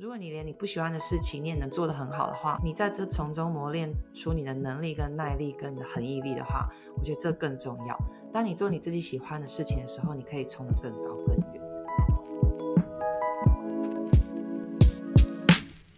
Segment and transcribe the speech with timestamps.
[0.00, 7.94] 如果你连你不喜欢的事情你也能做得很好的话，你在这从中磨练出你的能力跟耐力跟你的恒毅力的话，我觉得这更重要。
[8.32, 11.62] 当你做你自己喜欢的事情的时候，你可以冲得更高更远。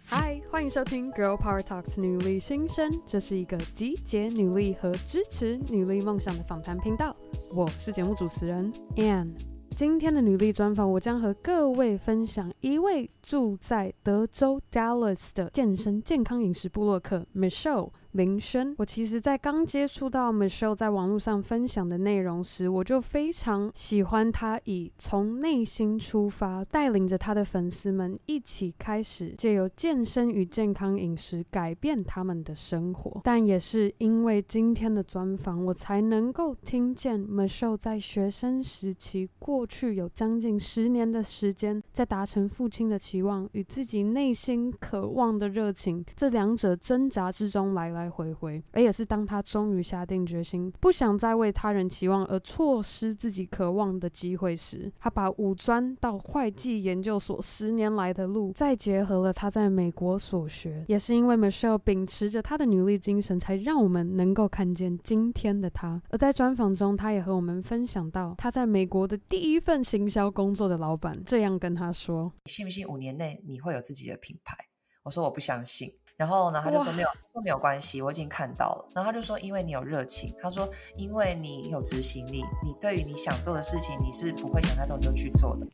[0.03, 7.15] 嗨，欢迎收听 Girl Power Talks 女力新生，这是一个集结女力和支持女力梦想的访谈频道。
[7.55, 9.52] 我是节目主持人 Anne。
[9.75, 17.89] 今天的女力专访，我将和各位分享一位住在德州 Dallas 的健身健康饮食部落客 Michelle。
[18.13, 33.21] 林轩，我其实，在刚接触到 Michelle 在网络上分享的内容时，我就非常喜欢她以从内心出发，带领着她的粉丝们一起开始借由健身与健康饮食改变他们的生活。
[33.23, 66.01] 但也是因为今天的专访，我才能够听见 Michelle 在学生时期，过去有将近十年的时间，在达成父亲的期望与自己内心渴望的热情这两者挣扎之中来来来回回，而也是当他终于下定决心，不想再为他人期望而错失自己渴望的机会时，他把五专到会计研究所十年来的路，再结合了他在美国所学，也是因为 Michelle 秉持着他的女力精神，才让我们能够看见今天的他。
[66.09, 74.57] 而在专访中，他也和我们分享到他在美国的第一份行销工作的老板这样跟他说：“你信不信五年内你会有自己的品牌？”
[75.03, 75.89] 我说：“我不相信。”
[76.23, 78.85] 然后呢，他就说没有，说没有关系，我已经看到了。
[78.95, 85.67] 然后他就说，因为你有热情，他说，因为你有执行力，你对于你想做的事情，你是不会想太多就去做的。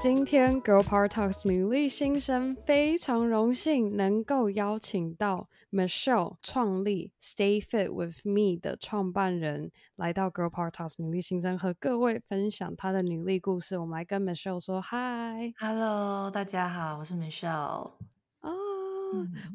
[0.00, 10.94] 今天 Girl Power Talks 女力新生非常荣幸能够邀请到 Michelle 创立 Stay Fit with Me 的创办人来到 Girl Power Talks
[10.98, 13.76] 女力新生和各位分享她的女力故事。
[13.76, 17.90] 我们来跟 Michelle 说 Hi，Hello，大家好，我是 Michelle。
[18.38, 18.52] 啊，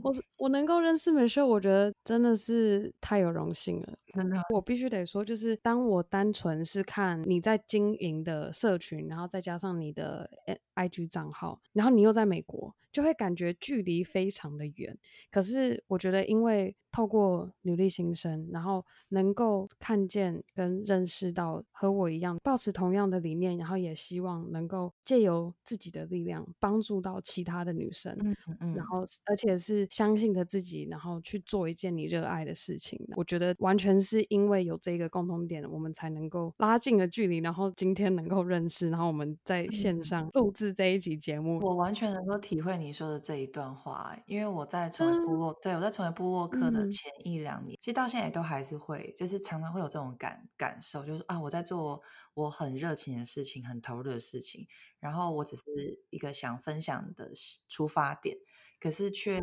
[0.01, 3.93] 我我能够认识 Michelle，我觉得真的是太有荣幸了。
[4.13, 10.29] 真的，我必须得说，就是当我单纯是看你在经营的社群，然后再加上你的
[10.75, 14.97] IG 账号，然后你又在美国，就会感觉距离非常的远。
[15.31, 32.99] 可是我觉得，因为透过努力新生，然后能够看见跟认识到和我一样抱持同样的理念，然后也希望能够借由自己的力量帮助到其他的女生，嗯嗯，然后而且是相信着自己，然后去做一件你热爱的事情。
[33.15, 41.59] 我觉得完全是因为有这个共同点，我们才能够拉近了距离，然后今天能够认识，然后我们在线上录制这一集节目。
[41.59, 46.83] 我完全能够体会你说的这一段话，因为我在成为部落，嗯、对，我在成为部落客的。
[46.91, 52.01] 前一两年，其实到现在也都还是会，就是常常会有这种感感受，就是啊，我在做
[52.33, 54.67] 我很热情的事情，很投入的事情，
[54.99, 55.61] 然后我只是
[56.09, 57.31] 一个想分享的
[57.69, 58.37] 出发点，
[58.79, 59.41] 可是却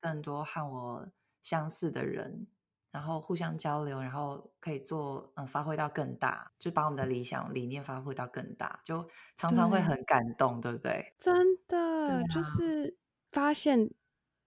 [0.00, 1.10] 更多和我
[1.42, 2.46] 相似的人，
[2.90, 11.14] 然后互相交流，然后可以做嗯，发挥到更大，就把我们的理想理念发挥到更大，就常常会很感动，对，对不对？
[11.18, 12.96] 真的，啊、就是
[13.30, 13.90] 发现。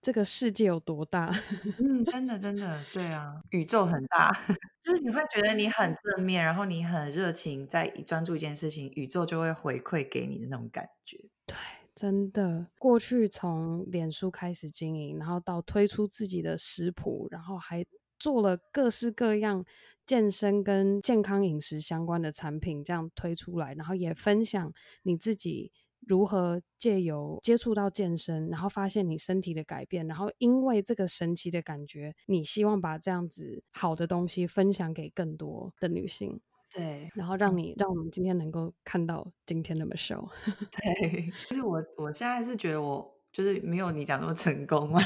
[0.04, 1.32] 这个世界有多大？
[1.78, 4.32] 嗯，真的，真的，对啊，宇宙很大，
[4.82, 11.30] 就是你会觉得你很正面，然后你很热情，在专注一件事情，宇宙就会回馈给你的那种感觉。
[11.46, 11.56] 对，
[11.94, 12.66] 真的。
[12.80, 17.86] 过去从脸书开始经营，然后到推出自己的食谱，然后还
[18.22, 19.66] 做了各式各样
[20.06, 24.72] 健身跟健康饮食相关的产品，这样推出来，然后也分享
[25.04, 25.72] 你自己。
[26.08, 36.42] 如何借由接触到健身，然后发现你身体的改变，然后因为这个神奇的感觉，你希望把这样子好的东西分享给更多的女性，
[36.74, 40.28] 对，然后让你让我们今天能够看到今天的 Michelle，
[40.74, 45.00] 对， 就是我我现在是觉得我就是没有你讲那么成功嘛，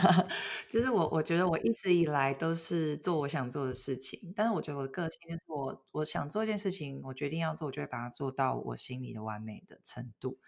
[0.70, 10.40] 就是我我觉得我一直以来都是做我想做的事情，但是我觉得我的个性就是我我想做一件事情，我决定要做，我就会把它做到我心里的完美的程度。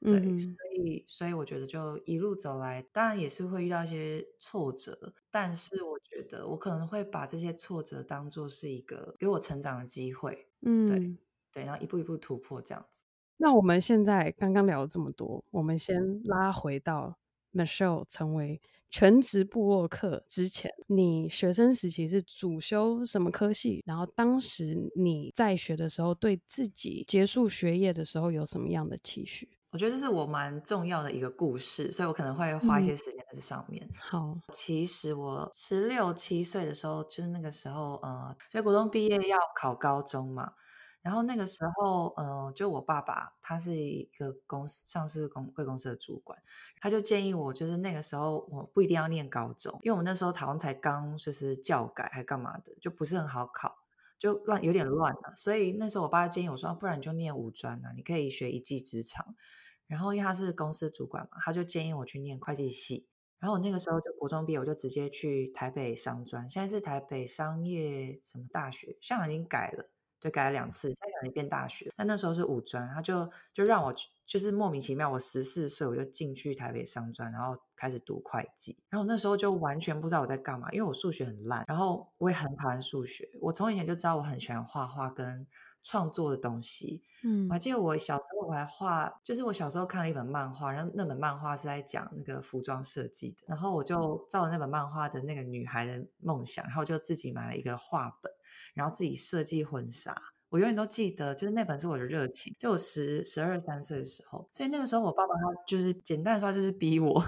[0.00, 11.16] 对，嗯、所以所以我觉得就一路走来，当然也是会遇到一些挫折，但是我觉得我可能会把这些挫折当做是一个给我成长的机会，嗯，对
[11.52, 13.04] 对，然后一步一步突破这样子。
[13.42, 17.18] 那我们现在刚刚聊了这么多，我们先拉回到
[17.52, 23.82] Michelle 成为全职部落客之前，你学生时期是主修什么科系？
[23.84, 29.48] 然后当时你在学的时候，对自己结束学业的时候有什么样的期许？
[29.72, 33.84] 我觉得这是我蛮重要的一个故事，所以我可能会花一些时间在这上面。
[33.88, 40.52] 嗯、好，其实我十六七岁的时候，就是那个时候，呃，所以国中毕业要考高中嘛。
[41.02, 46.38] 然后那个时候，嗯、呃，就我爸爸他是一个公司上市公贵公司的主管，
[46.80, 53.78] 他就建议我，就是那个时候我不一定要念高中，因为我们那时候好像才刚就是教改还干嘛的，就不是很好考，
[54.18, 55.34] 就乱有点乱了。
[55.34, 59.34] 所以那时候我爸建议我说，不然你就念五专啊，你可以学一技之长。
[59.88, 63.08] 然后因为他是公司主管嘛，他就建议我去念会计系。
[63.40, 69.91] 然后我那个时候就国中毕业，我就直接去台北商专，现在是台北商业什么大学，现在已经改了。
[70.22, 71.92] 对，改了两次，现在可能变大学。
[71.96, 73.92] 但那时候是五专，他就就让我
[74.24, 78.78] 就是莫名其妙，我十四岁我就进去台北商专，然后开始读会计。
[78.88, 83.28] 然后那时候就完全不知道我在干嘛，因为我数学很烂，然后我也很讨厌数学。
[83.40, 85.44] 我从以前就知道我很喜欢画画跟
[85.82, 87.02] 创作的东西。
[87.24, 98.32] 嗯，我还记得我小时候我还画，就是我小时候看了一本漫画，然后那本漫画是在讲那个服装设计的，然后我就照着那本漫画的那个女孩的梦想，然后就自己买了一个画本。
[98.74, 100.16] 然后自己设计婚纱，
[100.48, 102.54] 我永远都记得，就是那本是我的热情。
[102.58, 107.20] 就我十十二三岁的时候，所以那个时候我爸爸他就是简单说，就是逼我，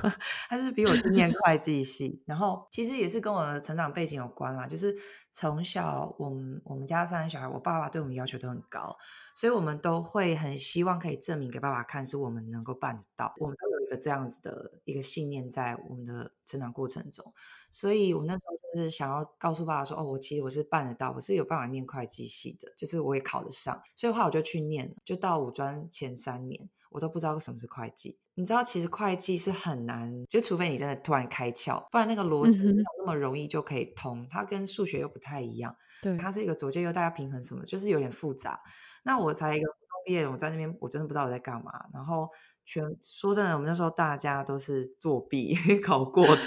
[0.48, 2.22] 他就是逼我去念会计系。
[2.26, 4.94] 然后其实也是跟我的成长背景有关啦，就是
[5.30, 8.94] 从小我们我们家三个小孩，我爸爸对我们要求都很高，
[9.34, 13.32] 所以我们都会很希望可以证明给爸爸看，是我们能够办得到。
[13.38, 13.56] 我们
[13.94, 17.32] 个这样子的一个信念在我们的成长过程中，
[17.70, 18.54] 所以我那时候。
[18.74, 28.18] 就是想要告诉爸爸说，哦，我其实我是办得到，我是有办法念会计系的，就是我也考得上，所以的话我就去念了，就到五专前三年，我都不知道什么是会计。
[28.34, 34.22] 你知道，其实会计是很难，就除非你真的突然开窍，不然那个逻辑没有那么容易就可以通。
[34.22, 38.60] 嗯、它跟数学又不太一样，对，它是一个左右大家平衡什么，就是有点复杂。
[39.04, 41.86] 那我才一个初中毕业，我在那边我真的不知道我在干嘛。
[41.92, 42.28] 然后
[42.64, 46.42] 全说真的，我们那时候大家都是作弊 考过的。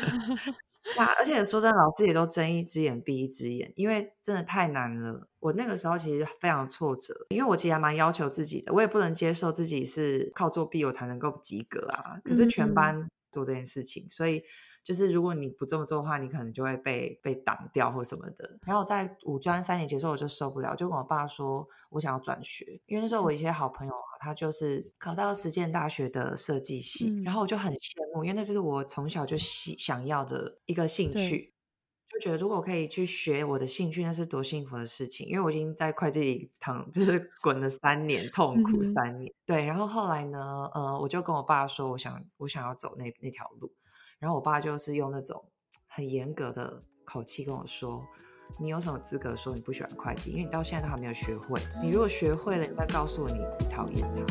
[0.97, 1.03] 啊！
[1.19, 5.27] 而且说真的，老师也都睁一只眼闭一只眼，因为真的太难了。
[5.39, 12.19] 我那个时候其实非常挫折，因为我其实还蛮要求自己的，我也不能接受自己是靠作弊我才能够及格啊。
[12.23, 14.43] 可是全班做这件事情，嗯嗯，所以。
[14.87, 18.57] 就是如果你不这么做的话，你可能就会被被挡掉或什么的。
[18.65, 22.79] 然后在五专三年级的时候，我就受不了，就跟我爸说，我想要转学。
[22.85, 31.53] 因为那时候我一些好朋友啊，他就是考到实践大学的设计系，嗯、然后我就很羡慕，因为那就是我从小就喜想要的一个兴趣，
[32.09, 35.27] 就觉得如果我可以去学我的兴趣，那是多幸福的事情。
[35.27, 39.29] 因为我已经在会计里躺就是滚了三年，痛苦三年。
[39.29, 43.69] 嗯、对，然后后来呢，呃，我就跟我爸说，我想我想要走那那条路。
[44.19, 45.43] 然后我爸就是用那种
[45.87, 48.03] 很严格的口气跟我说
[48.59, 50.31] ：“你有什么资格说你不喜欢会计？
[50.31, 51.61] 因为你到现在都还没有学会。
[51.83, 54.25] 你如果学会了，你再告诉我你讨厌他。”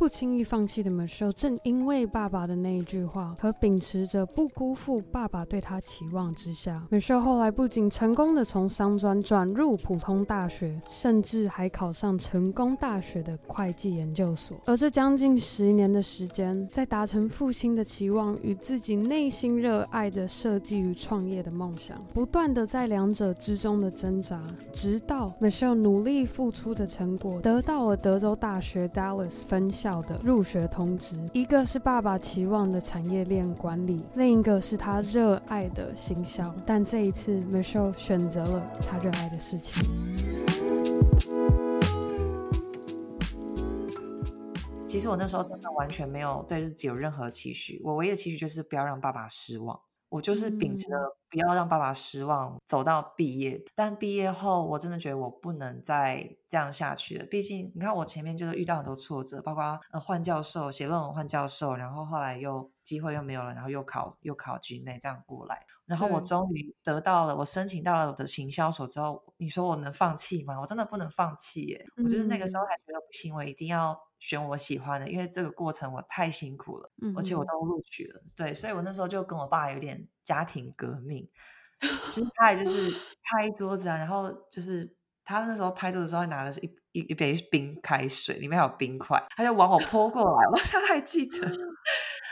[0.00, 14.56] 不轻易放弃的 Michelle，正因为爸爸的那一句话和秉持着不辜负爸爸对他期望之下，Michelle 后来不仅成功的从商专转入普通大学，甚至还考上成功大学的会计研究所。
[14.64, 24.42] 而这将近十年的时间，在达成父亲的期望与自己内心热爱的设计与创业的梦想，不断的在两者之中的挣扎，
[24.72, 29.89] 直到 Michelle 努力付出的成果得到了德州大学 Dallas 分校。
[30.02, 36.54] 的入学通知，一个是爸爸期望的产业链管理，另一个是他热爱的行销。
[36.66, 39.82] 但这一次，Michelle 选择了他热爱的事情。
[44.86, 49.80] 其实我那时候真的完全没有对自己有任何期许，我唯一的期许就是不要让爸爸失望。
[50.10, 53.62] 我就是秉持了不要让爸爸失望，走到毕业。
[53.74, 57.24] 但毕业后，我真的觉得我不能再这样下去了。
[57.26, 65.64] 毕竟，你看我前面就是遇到很多挫折，包括呃换教授、写论文换教授，然后后来又机会又没有了，然后又考又考 GMAT 这样过来。
[65.86, 70.60] 然后我终于得到了，我申请到了我的行销所之后，你说我能放弃吗？
[70.60, 71.86] 我真的不能放弃耶！
[71.96, 73.98] 我就是那个时候还觉得不行，我一定要。
[74.22, 81.26] 选我喜欢的，因为这个过程我太辛苦了，嗯、而且我都录取了，对，所以我那时候就跟我爸有点家庭革命，
[82.12, 82.94] 就是他也就是
[83.24, 84.94] 拍桌子啊，然后就是
[85.24, 91.50] 他那时候拍桌子的时候拿的是一一一杯冰开水，里面还有冰块，他就往我泼过来，我现在还记得。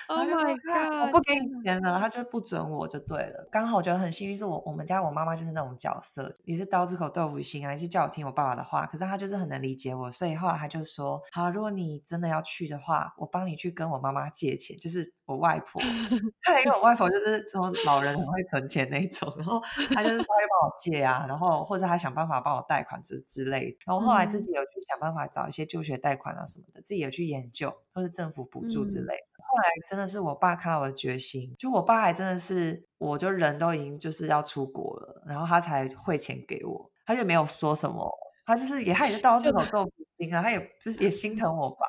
[0.08, 1.06] Oh my god！
[1.06, 3.46] 我不给你钱了，他就不准我就对了。
[3.50, 8.86] 刚好我觉得很幸运，是我我们家我妈妈就是那种角色，也是刀子口豆腐心啊，也是叫我听我爸爸的话。
[8.86, 15.80] 可是他就是很能理解我，所以后来他就说：“好，如果你真的要去的话，我帮你去跟我妈妈借钱，就是我外婆。
[16.46, 19.60] 对，因为我外婆就是说老人很会存钱那种，然后
[19.94, 23.76] 他就是他会帮我借啊，然后或者他想办法帮我贷款之之类的。
[23.84, 29.12] 然后后来自己有去想办法找一些就学贷款啊什么的，自己有去研究，或是政府补助之类的。
[29.12, 38.06] 嗯后来真的是我爸看到我的决心，就我爸还真的是，我就人都已经就是要出国了，然后他才汇钱给我，他就没有说什么，
[38.44, 41.86] 他就是也他也是到这种够不心啊，他也就是也心疼我吧，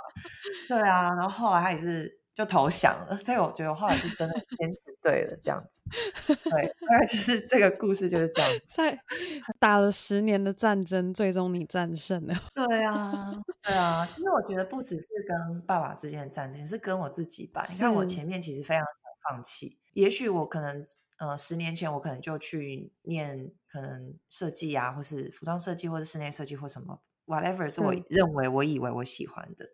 [0.69, 5.69] 对啊，然后后来他也是就投降了，所以我觉得我后来是真的坚持对了这样子。
[6.25, 8.51] 对，大概就是这个故事就是这样。
[8.67, 8.99] 在
[9.59, 12.33] 打了十年的战争，最终你战胜了。
[12.53, 13.31] 对啊，
[13.63, 14.07] 对啊。
[14.15, 17.65] 其实我觉得不只是跟爸爸之间的战争，是跟我自己吧。
[17.69, 20.85] 你看我前面其实非常想放弃，也许我可能
[21.17, 29.69] 呃十年前我可能就去念可能设计啊，或是服装设计，或是室内设计或什么 whatever 是我认为我以为我喜欢的。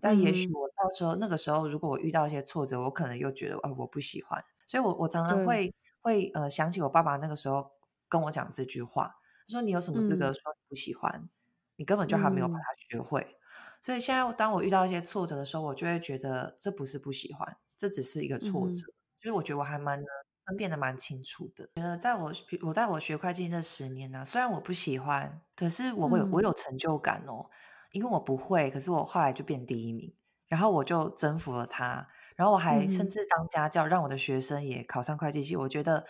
[0.00, 4.42] 但也许我到时候那个时候，如果我遇到一些挫折，我可能又觉得啊、呃、我不喜欢。
[4.72, 7.72] 所以我，我我常常会会呃想起我爸爸那个时候
[8.08, 11.12] 跟我讲这句话，他说：“你有什么资格说你不喜欢？
[11.14, 11.28] 嗯、
[11.76, 13.20] 你根本就还没有把它学会。
[13.20, 13.36] 嗯”
[13.82, 18.86] 所以现在，当我遇到一些挫折的时候，我就会觉得这不是不喜欢，这只是一个挫折。
[19.20, 20.02] 所以、嗯，我觉得我还蛮
[20.46, 21.68] 分辨的蛮清楚的。
[21.74, 27.50] 觉得在我我在我学会计这十年呢、啊，虽然我不喜欢，可是我会我有成就感哦，
[27.90, 30.14] 因为我不会，可是我后来就变第一名，
[30.48, 32.08] 然后我就征服了他。
[32.36, 35.54] 然后我还甚至当家教，让我的学生也考上会计系。
[35.54, 36.04] 嗯、我觉得，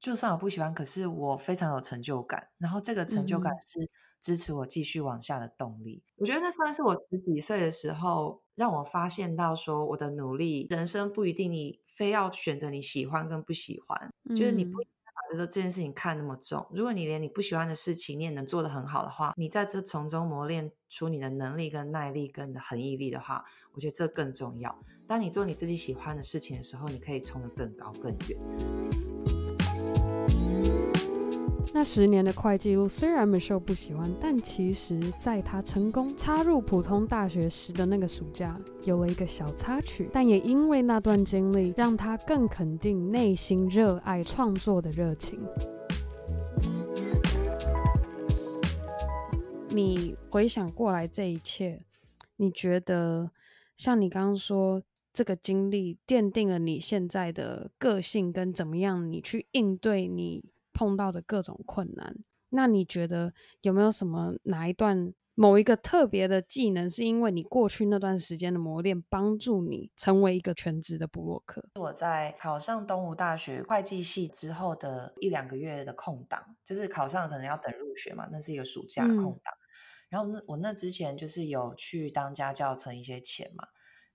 [0.00, 2.48] 就算我不喜欢，可是我非常有成就感。
[2.58, 3.90] 然后这个成就感是
[4.20, 6.02] 支持我继续往下的动力。
[6.06, 14.78] 嗯、我觉得那算是我十几岁的时候，让我发现到说，我的努力，人生不一定你非要选择你喜欢跟不喜欢，嗯、就是你不
[15.32, 16.66] 他说这件事情看那么重。
[16.70, 24.78] 如果你连你不喜欢的事情你也能做得很好的话，你在这从中磨练出你的能力跟耐力跟你的恒毅力的话，我觉得这更重要。
[25.06, 29.11] 当你做你自己喜欢的事情的时候，你可以冲得更高更远。
[31.74, 40.08] 那十年的会计路虽然 Michelle 不喜欢，但其实在他成功插入普通大学时的那个暑假，有了一个小插曲。
[40.12, 45.40] 但也因为那段经历，让他更肯定内心热爱创作的热情。
[49.70, 51.80] 你回想过来这一切，
[52.36, 53.30] 你觉得
[53.74, 62.16] 像你刚刚说，这个经历奠定了你现在的个性跟怎么样，你去应对你碰到的各种困难。
[62.50, 71.64] 那你觉得有没有什么哪一段某一个特别的技能，是因为你过去那段时间的磨练，帮助你成为一个全职的部落客？
[71.76, 79.54] 我在考上东吴大学会计系之后的一两个月的空档，就是考上可能要等入学嘛，那是一个暑假空档。
[79.54, 79.64] 嗯、
[80.10, 83.64] 然后那我那之前就是有去当家教存一些钱嘛。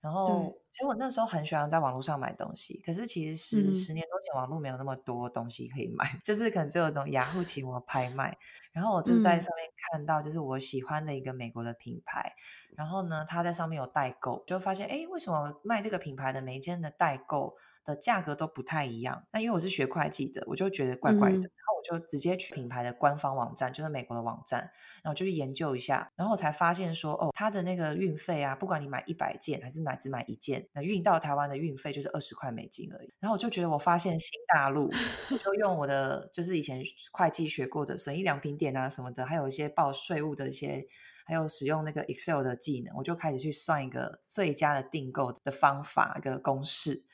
[0.00, 8.38] 然后，其实我那时候很喜欢在网络上买东西，可是其实十、嗯、十年多前网络没有那么多东西可以买， 就是可能只有这种雅虎奇摩拍卖。
[8.70, 12.32] 然后我就在上面看到，就是我喜欢的一个美国的品牌，
[12.70, 17.56] 嗯、然后呢，他在上面有代购，就发现，哎，为什么卖这个品牌的每一间的代购
[17.88, 19.24] 的价格都不太一样？
[19.32, 21.38] 那因为我是学会计的，我就觉得怪怪的。
[21.38, 21.50] 嗯
[21.84, 24.60] 就直接去品牌的官方网站，就是美国的网站，
[25.02, 33.14] 然后就去研究一下，然后我才发现说，哦，它的那个运费啊，不管你买一百件还是买只买一件，那运到台湾的运费就是二十块美金而已。
[33.20, 34.92] 然后我就觉得我发现新大陆，
[35.30, 40.84] 我就用我的就是以前会计学过的损益良品点啊什么的，还有一些报税务的一些，
[41.24, 47.04] 还有使用那个 Excel 的技能，我就开始去算一个最佳的订购的方法一个公式，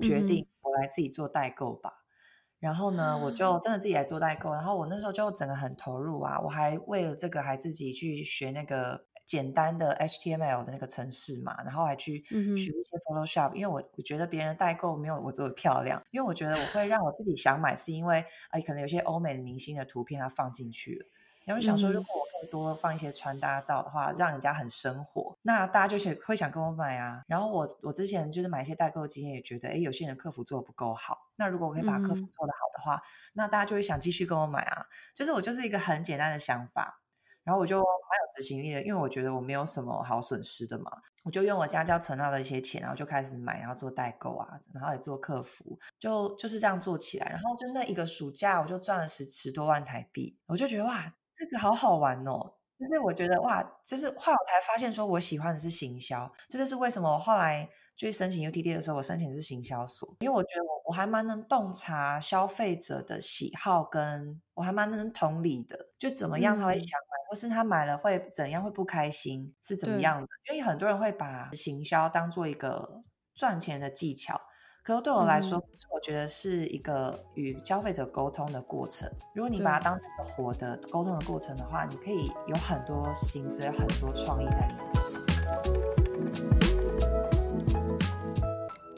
[0.00, 1.90] 决定我来自己做代购吧。
[2.58, 4.52] 然后呢，我就真的自己来做代购。
[4.52, 12.24] 然后我那时候就整个很投入啊，我还为了这个还自己去学那个简单的 HTML 的那个程式嘛，然后还去
[12.56, 13.56] 学一些 Photoshop，嗯。
[13.56, 21.06] 因为我我觉得别人的代购没有我做的漂亮，因为我觉得我会让我自己想买，是因为哎，可能有些欧美的明星的图片它放进去了，
[21.44, 22.23] 然后想说如果我。
[22.44, 27.24] 多放一些穿搭照的话，让人家很生活，那大家就会会想跟我买啊。
[27.26, 31.30] 然后我我之前就是买一些代购的经验，也觉得哎，有些人客服做的不够好。
[31.36, 33.02] 那如果我可以把客服做得好的话，嗯、
[33.34, 34.86] 那大家就会想继续跟我买啊。
[35.14, 37.00] 就是我就是一个很简单的想法，
[37.42, 40.90] 然后我就蛮有执行力的，因为我觉得我没有什么好损失的嘛。
[41.24, 47.26] 我就用我家教存到的一些钱，然后就开始买，然后做代购啊，然后也做客服，就就是这样做起来。
[47.30, 51.14] 然后就那一个暑假，我就赚了十十多万台币，我就觉得哇。
[51.36, 70.28] 这个好好玩哦，就是我觉得哇，就是后来我才发现说，我喜欢的是行销，这就是为什么我后来去申请 UTD 的时候，我申请的是行销所，因为我觉得我我还蛮能洞察消费者的喜好，跟我还蛮能同理的，就怎么样他会想买，嗯、或是他买了会怎样会不开心，是怎么样的？
[70.52, 73.02] 因为很多人会把行销当做一个
[73.34, 74.40] 赚钱的技巧。
[74.84, 75.64] 可是对我来说，嗯、
[75.94, 79.10] 我觉得是一个与消费者沟通的过程。
[79.34, 84.93] 如果你把它当成活的沟通的过程的话，你可以有很多心思、有很多创意在里面。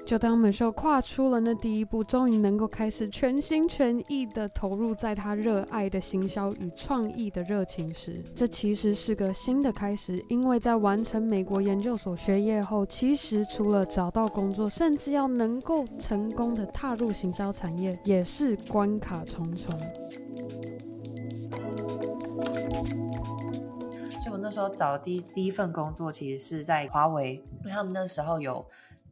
[0.06, 10.25] 就当美秀跨出了那第一步，终于能够开始全心全意的投入在她热爱的行销与创意的热情时，这其实是个新的开始。
[10.28, 19.76] 因为在完成美国研究所学业后，其实除了找到工作，甚至要能够成功的踏入行销产业，也是关卡重重。
[24.25, 28.64] 就我那时候找的第一第一份工作，其实是在华为，因为他们那时候有。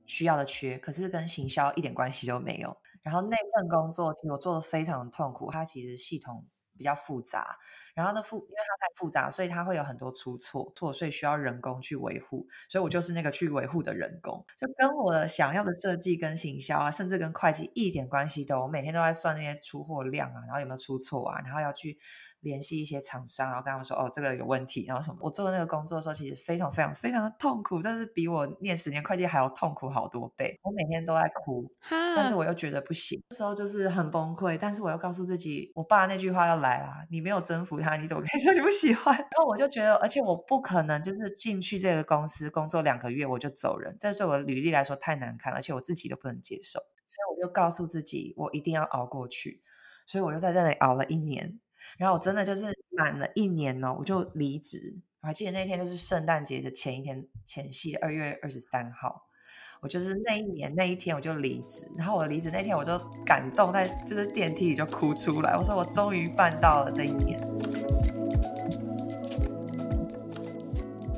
[0.06, 2.76] 需要的缺，可是跟行销一点关系都没有。
[3.02, 6.46] 然后那份工作其实我做的非常痛苦，它其实系统
[6.78, 7.58] 比较复杂，
[7.94, 12.46] 然后呢复因为它太复杂，所以它会有很多出错错，所以需要人工去维护。
[12.68, 21.98] 所以我就是那个去维护的人工，就跟我的想要的设计跟行销啊，甚至跟会计一点关系都，我每天都在算那些出货量啊，然后有没有出错啊，然后要去。
[22.44, 25.18] 联系一些厂商，然后跟他们说：“哦，这个有问题。”然后什么？
[25.22, 30.56] 我做那个工作的时候，其实非常非常非常的痛苦，但是比我念十年会计还要痛苦好多倍。
[30.62, 34.56] 我每天都在哭，但是我又觉得不行，那时候就是很崩溃。
[34.56, 46.80] 但是我又告诉自己，我爸那句话要来啦：“你没有征服他，你怎么可以 说你不喜欢？”然后我就觉得，而且我不可能就是进去这个公司工作两个月我就走人，这对我的履历来说太难看，而且我自己都不能接受。
[47.06, 49.62] 所以我就告诉自己，我一定要熬过去。
[50.06, 51.60] 所以我就在这里熬了一年。
[51.98, 54.96] 然后我真的就是满了一年哦，我就离职。
[55.20, 59.26] 我还记得那天就是圣诞节的前一天，前夕二月二十三号，
[59.80, 61.90] 我就是那一年那一天我就离职。
[61.96, 65.56] 然后我离职那天我就感动，在就是电梯里就哭出来。
[65.56, 67.40] 我说我终于办到了这一年。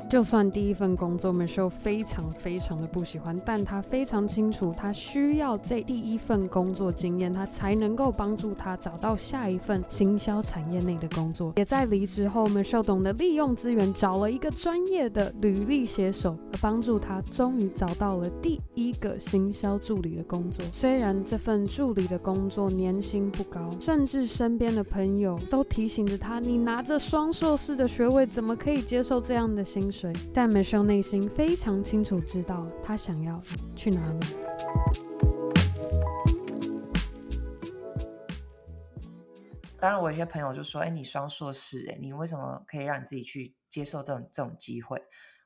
[0.09, 11.51] 就算第一份工作 Michelle 非常非常的不喜欢，但她非常清楚，她需要这第一份工作经验，她才能够帮助她找到下一份行销产业内的工作。
[11.57, 20.63] 也在离职后，Michelle 懂得利用资源，找了一个专业的履历写手，帮助她终于找到了第一个行销助理的工作。
[20.71, 29.96] 虽然这份助理的工作年薪不高，甚至身边的朋友都提醒着她：“你拿着双硕士的学位，怎么可以接受这样的薪水？”
[30.33, 33.41] 但 Michelle 内心非常清楚，知道他想要
[33.75, 34.19] 去哪里。
[39.79, 45.01] 当然，我有些朋友就说：“哎，你双硕士，哎，你为什么可以让你自己去接受这种这种机会？”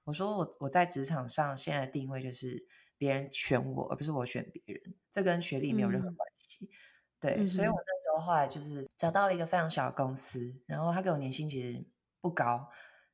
[0.06, 2.66] 我说：“我我在职场上现在的定位就是
[2.98, 6.66] 别人选我，而不是我选别人，这跟学历没有任何关系。
[6.66, 6.76] 嗯”
[7.20, 11.86] 对，嗯、所以我那时候后来就是找到了一个非常小的公司，然后他给我年薪其实
[12.20, 12.68] 不高。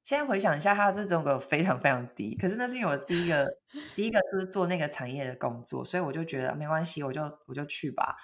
[0.07, 2.33] 现在回想一下，他这种给我非常非常低。
[2.37, 3.45] 可是那是因为我第一个
[3.93, 8.15] 第一个就是做那个产业的工作，所以我就觉得没关系，我就我就去吧。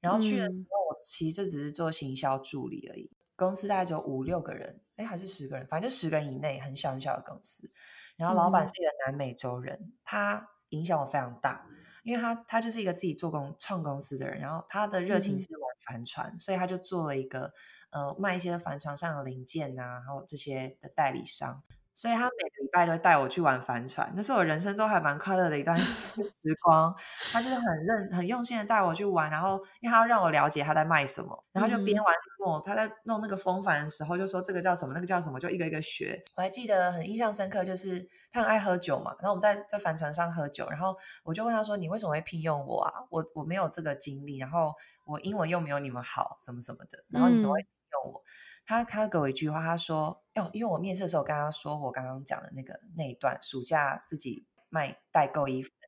[0.00, 3.08] 然后去的时候，我其实就只是做行销助理而已。
[3.36, 7.70] 公司大概只有五六个人，哎，还是十个人，反正就十个人以内，很小很小的公司。
[8.16, 11.64] 然后老板是一个南美洲人，他影响我非常大，
[12.02, 17.52] 因为他他就是一个自己做工创公司的人，然后他的热情是玩帆船，所以他就做了一个。
[17.90, 21.62] 呃，卖一些帆船上的零件呐、啊，然后这些的代理商，
[21.94, 26.94] 所以他每个礼拜都会带我去玩帆船，那是我人生中还蛮快乐的一段 时光。
[27.32, 36.22] 他就是很认、很用心的带我去玩，然后因为他要让我了解他在卖什么，然后就边玩边他在弄那个风帆的时候，就说这个叫什么，那个叫什么，就一个一个学。
[36.36, 42.92] 我还记得很印象深刻，就是他很爱喝酒嘛，然后我们在在帆船上喝酒，然后我就问他说：“你为什么会聘用我啊？
[43.10, 44.72] 我我没有这个经历，然后
[45.04, 48.22] 我英文又没有你们好，什么什么的，然后你怎么会？”用我，
[48.66, 55.86] 他他给我一句话，他说：“哟，因为我面试的时候跟他说，我刚刚讲的那个那一段，暑假自己卖代购衣服的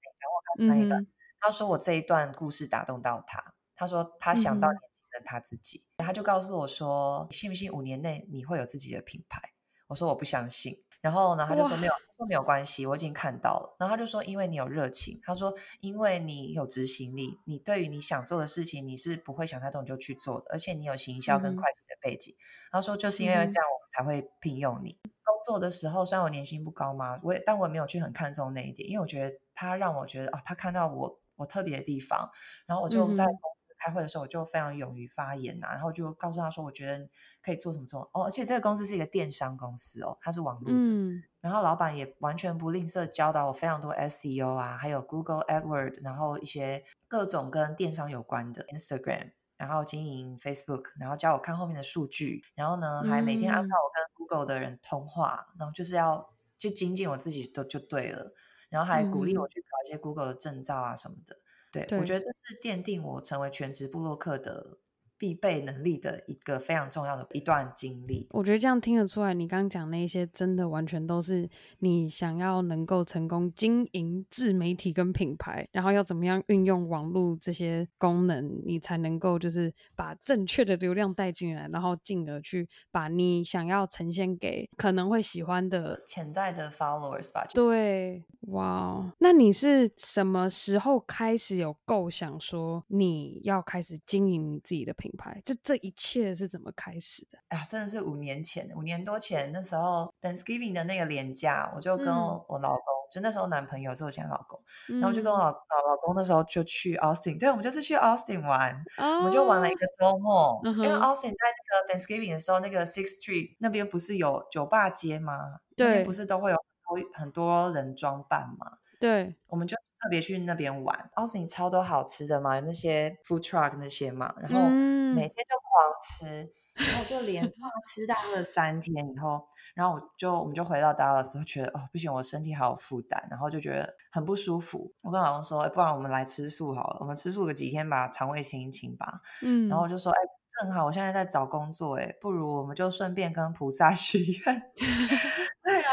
[0.58, 1.06] 那段，那一段，
[1.40, 9.40] 他说我这一段故事打动到他，他说他想到年轻人他自己，嗯、他就告诉我说，你信不信五年内你会有自己的品牌？
[9.88, 13.74] 我说我不相信。”然后呢，他就说没有，说没有关系，我已经看到了。
[13.78, 22.34] 然后他就说，因为你有热情，他说因为你有执行力，你对于你想做的事情，你是不会想太多你就去做的，而且你有行销跟会计的背景。
[22.34, 22.38] 嗯、
[22.72, 24.98] 他说就是因为这样，我才会聘用你。
[25.04, 32.30] 嗯、工作的时候虽然我年薪不高嘛，我也但我也没有去很看重那一点，因为我觉得他让我觉得哦，他看到我我特别的地方，
[32.66, 33.60] 然后我就在公司。
[33.82, 37.08] 开会的时候，我就非常勇于发言呐、啊，然后就告诉他说，我觉得
[37.42, 58.32] 可以做什么做哦，而且这个公司是一个电商公司哦，它是网络的，嗯，然后老板也完全不吝啬教导我非常多 SEO 啊，还有 Google AdWord，然后一些各种跟电商有关的 Instagram，然后经营 Facebook，然后教我看后面的数据，然后呢，还每天安排我跟 Google 的人通话，嗯、然后就是要去精进我自己都就对了，
[58.70, 61.36] 然后还鼓励我去考一些 Google 的证照啊什么的。
[61.70, 61.98] 对，对。
[61.98, 64.78] 我觉得这是奠定我成为全职布洛克的
[65.20, 68.26] 必备能力的一个非常重要的一段经历。
[68.30, 71.46] 我觉得这样听得出来，你刚刚讲那些真的完全都是
[71.80, 87.46] 你想要能够成功经营自媒体跟品牌，然后要怎么样运用网络这些功能，你才能够就是把正确的流量带进来，然后进而去把你想要呈现给可能会喜欢的潜在的 followers 吧。
[87.52, 95.40] 对，哇，那你是什么时候开始有构想说你要开始经营你自己的品牌？
[95.44, 97.38] 这这一切是怎么开始的？
[97.48, 115.60] 哎呀，真的是五年前，五年多前，那时候 Thanksgiving 的那个连假，我就跟我老公，嗯、就那时候男朋友是我现在老公，嗯、然后就跟我老老老公那时候就去 Austin，对，我们就是去 Austin 玩，哦、我们就玩了一个周末，嗯、因为 Austin 在那个 Thanksgiving 的时候，那个 Sixth Street 那边不是有酒吧街吗？
[115.76, 118.78] 对，那边不是都会有很多很多人装扮吗？
[119.00, 121.10] 对，我们就特别去那边玩。
[121.16, 126.42] Austin 超多好吃的嘛，有那些 food truck 那些嘛，然后每天就狂吃。
[126.44, 127.44] 嗯然后就连
[127.86, 134.90] 吃大了三天以后，然后我就我们就回到 Dallas 的时候，觉得哦不行，我身体好有负担，然后就觉得很不舒服。
[135.02, 139.20] 我跟老公说，哎，不然我们来吃素好了，我们吃素个几天，把肠胃清一清吧。
[139.42, 140.18] 嗯，然后我就说，哎。
[140.58, 144.62] 正好我现在在找工作，哎，不如我们就顺便跟菩萨许愿。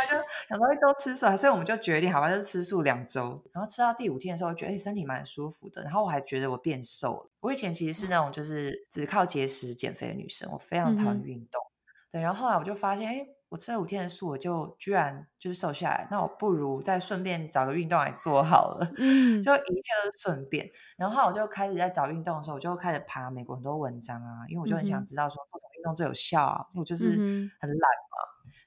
[0.07, 0.17] 就
[0.49, 3.43] 想说都吃素，所以我们就决定，好吧，就吃素两周。
[3.53, 5.83] 然后吃到第五天的时候，我觉得哎，身体蛮舒服的。
[5.83, 7.29] 然后我还觉得我变瘦了。
[7.41, 11.61] 我以前其实是那种就是只靠节食减肥的女生，我非常讨厌运动。
[11.61, 13.27] 嗯、对，然后后来我就发现，哎。
[13.49, 16.05] 我吃了五天的素，我就居然就是瘦下来。
[16.11, 20.69] 那我不如再顺便找个运动来做好了，嗯， 就一切都是顺便。
[20.97, 26.65] 然后我就开始在找运动的时候，我就开始爬美国很多文章啊，因为我就很想知道说做什么运动最有效啊。
[26.73, 28.17] 因为我就是很懒嘛，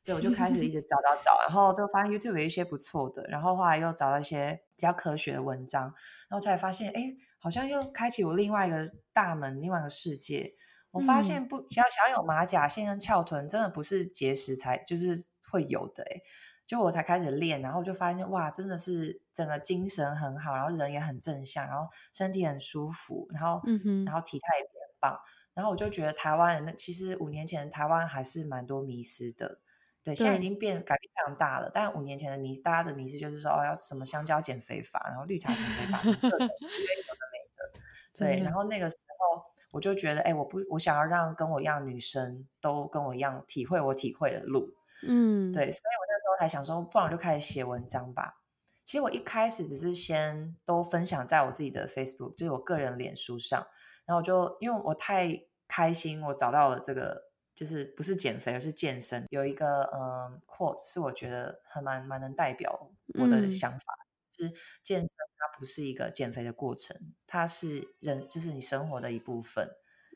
[0.02, 5.94] 所以我就开始一直找找找，然后就发现 YouTube 有一些不错的，然后后来又找到一些比较科学的文章，
[6.28, 10.54] 然后才发现，哎，好像又开启我另外一个大门，另外一个世界。
[10.90, 16.22] 我发现不要想要有马甲线跟翘臀，真的不是节食才就是会有的诶。
[16.66, 25.18] 就我才开始练，然后就发现哇，真的是整个精神很好，然后人也很正向，然后身体很舒服，然后嗯哼，然后体态也很棒。
[25.52, 29.58] 然后我就觉得台湾人那其实五年前台湾还是蛮多迷失的，
[30.02, 31.70] 对，现在已经变改变非常大了。
[31.72, 37.80] 但五年前的迷大家的迷思就是说哦，要什么香蕉减肥法，然后绿茶减肥法，什么各种有的没的，
[38.18, 39.50] 对，然后那个时候。
[39.72, 44.74] 我就觉得，哎，我不，我想要让跟我一样女生都跟我一样体会我体会的路，
[45.06, 48.40] 嗯，对，所以我那时候才想说，不然我就开始写文章吧。
[48.84, 53.64] 其实我一开始只是先都分享在我自己的 Facebook，就是我个人脸书上，
[54.06, 63.94] 然后我就因为我太开心，我找到了这个，就是不是减肥，而是健身，有一个嗯 quote 是我觉得很蛮蛮能代表我的想法，
[64.40, 65.08] 嗯、是健身。
[65.42, 69.70] 它不是一个减肥的过程，它是人，就是你生活的一部分。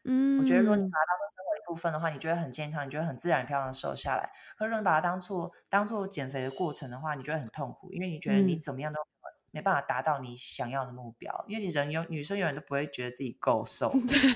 [0.05, 4.31] 嗯，我觉得如果你把它当做生活一部分的话，你觉得很健康，你觉得很自然、漂亮的瘦下来。
[4.59, 9.01] 可是如果你把它当做当做减肥的过程的话，你觉得很痛苦，因为你觉得你怎么样都
[9.51, 11.35] 没办法达到你想要的目标。
[11.49, 13.95] 嗯、因为你人有女生永远都不会觉得自己够瘦，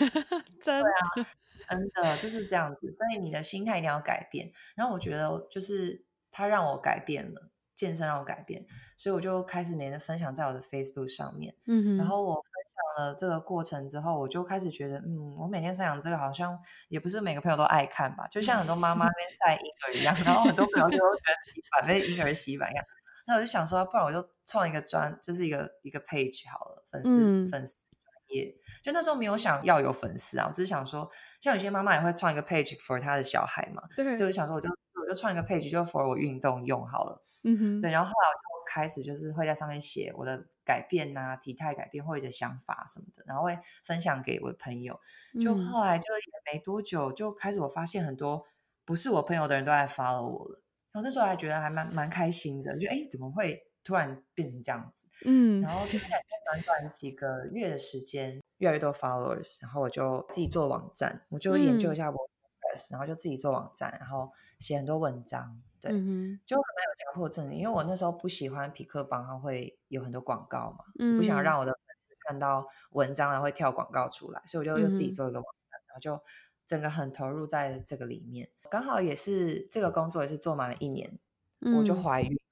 [0.61, 2.81] 真的啊，真的就是这样子。
[2.97, 4.53] 所以你的心态一定要改变。
[4.75, 7.51] 然后我觉得就是他让我改变了。
[7.75, 8.66] 健身让我改变，
[8.97, 11.55] 所以我就开始每天分享在我的 Facebook 上面。
[11.68, 22.85] 嗯哼，然后我分享了这个过程之后，我就开始觉得，嗯，我每天分享这个好像也不是每个朋友都爱看吧，就像很多妈妈边晒婴儿一样，然后很多朋友就会觉得自己反被婴儿洗版一样。
[23.29, 27.85] 那我就想说，不然我就创一个专，就是一个一个 page 好了，粉丝、嗯、粉丝
[28.28, 28.54] 专页。
[28.82, 31.10] 就那时候没有想要有粉丝啊，我只是想说，
[31.40, 37.24] 像有些妈妈也会创一个 page for 她的小孩嘛，对，所以我想说，我就我就创一个 page 就 for 我运动用好了。
[37.44, 44.98] 嗯哼，对，然后后来我就开始就是会在上面写我的改变啊，体态改变或者想法什么的，然后会分享给我的朋友。
[45.42, 48.44] 就后来就也没多久，就开始我发现很多
[48.84, 50.62] 不是我朋友的人都在 follow 我了。
[50.90, 55.07] 然后那时候还觉得还蛮蛮开心的，就哎，怎么会突然变成这样子？
[55.24, 65.62] 嗯，然后就在短短几个月的时间，越来越多 followers，然后我就自己做网站，我就研究一下 WordPress，然后就自己做网站，然后写很多文章。
[65.81, 76.22] 对，嗯、就很蛮有强迫症，因为我那时候不喜欢匹克帮，它会有很多广告嘛，嗯、不想让我的粉丝看到文章然后会跳广告出来，所以我就又自己做一个网站，嗯、然后就
[76.66, 78.51] 整个很投入在这个里面。
[78.68, 81.18] 刚好也是这个工作也是做满了一年，
[81.61, 82.42] 嗯、我就怀孕了，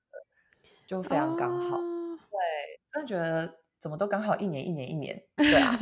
[0.87, 1.77] 就非常刚好。
[1.77, 2.38] 哦、对，
[2.92, 5.77] 真的觉得怎么都刚好一年一年一年，对啊。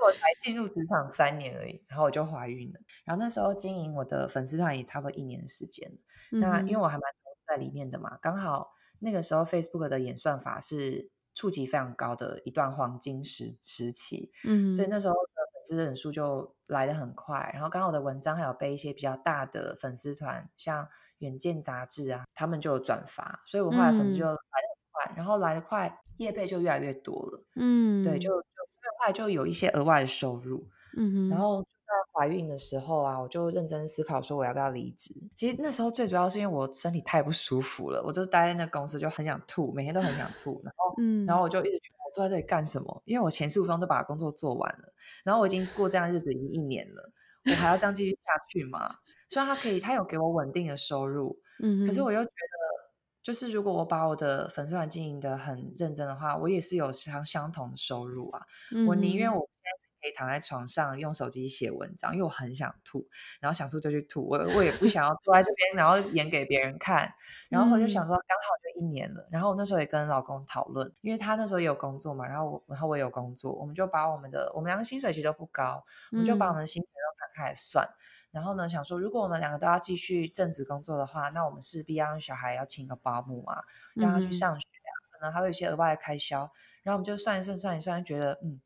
[0.00, 2.80] 我才进入职场三年而已，然后我就怀孕了。
[3.04, 5.90] 然后那时候经营我的粉丝团也差不多一年的时间。
[6.30, 7.02] 嗯、那因为我还蛮
[7.46, 14.30] 在里面的嘛，刚好那个时候 Facebook 的演算法是触及非常高的一段黄金时时期。
[14.44, 15.20] 嗯，所以那时候的
[15.52, 17.50] 粉丝人数就来得很快。
[17.52, 20.84] 然后刚好我的文章还有被一些比较大的粉丝团，像
[21.18, 27.44] 《远见》杂志啊，他们就有转发，所以我后来粉丝就来得很快，嗯、然后来得快，业配就越来越多了。
[27.56, 30.66] 嗯，对，就就越快就有一些额外的收入。
[30.96, 31.64] 嗯哼，然后。
[31.88, 35.10] 在怀孕的时候啊，我就认真思考说我要不要离职。
[35.34, 40.60] 其实那时候最主要是因为我身体太不舒服了，我就待在那公司就很想吐，每天都很想吐。
[40.62, 43.02] 然后，嗯，然后我就一直觉得我坐在这里干什么？
[43.06, 44.92] 因为我前四五分钟都把工作做完了，
[45.24, 47.10] 然后我已经过这样日子已经一年了，
[47.46, 48.96] 我还要这样继续下去吗？
[49.28, 52.90] 虽然他可以，他有给我稳定的收入，嗯，可是我又觉得，
[53.22, 58.42] 就是如果我把我的粉丝团经营的很认真的话，我也是有相相同的收入啊。
[58.74, 59.88] 嗯，我宁愿我现在。
[60.00, 63.04] 可以躺在床上用手机写文章，因为我很想吐，
[63.40, 64.24] 然后想吐就去吐。
[64.28, 67.12] 我我也不想要坐在这边，然后演给别人看。
[67.48, 69.26] 然后我就想说，刚好就一年了。
[69.28, 77.88] 然后我那时候也跟老公讨论，因为他那时候也有工作嘛，然后我然后我也有工作，我们就把我们的我们两个薪水其实都不高，我们就把我们的薪水都摊开来算。
[78.30, 83.62] 然后呢，想说如果我们两个都要继续正职工作的话，那我们势必要让小孩要请个保姆啊，
[83.94, 86.40] 让他去上学啊，可能还会有一些额外的开销。
[86.82, 88.60] 然后我们就算一算，算一算，觉得嗯。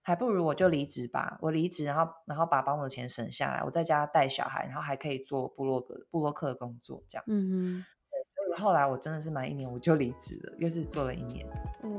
[0.00, 7.46] 还不如我就离职吧，我离职，然后然后把保姆的钱省下来，我在家带小孩，然后还可以做部落格部落客的工作，这样子。
[7.50, 7.84] 嗯
[8.56, 11.46] 后来我真的是满一年我就离职了，又是做了一年。
[11.82, 11.94] 嗯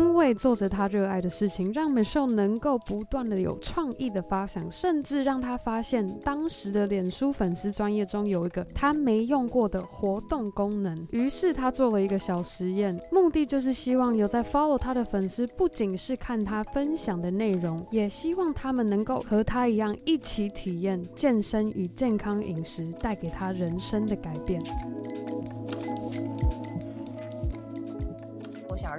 [0.00, 11.06] 因为做着他热爱的事情，让美秀能够不断的有创意的发想，甚至让他发现当时的脸书粉丝专页中有一个他没用过的活动功能。
[11.10, 24.62] 于是他做了一个小实验，目的就是希望有在 follow 他的粉丝，不仅是看他分享的内容，也希望他们能够和他一样一起体验健身与健康饮食带给他人生的改变。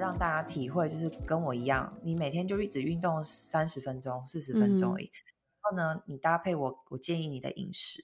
[0.01, 5.05] 让大家体会，就是跟我一样，你每天就一直运动三十分钟、四十分钟而已。
[5.05, 5.13] 嗯、
[5.61, 8.01] 然后呢，你搭配我，我建议你的饮食，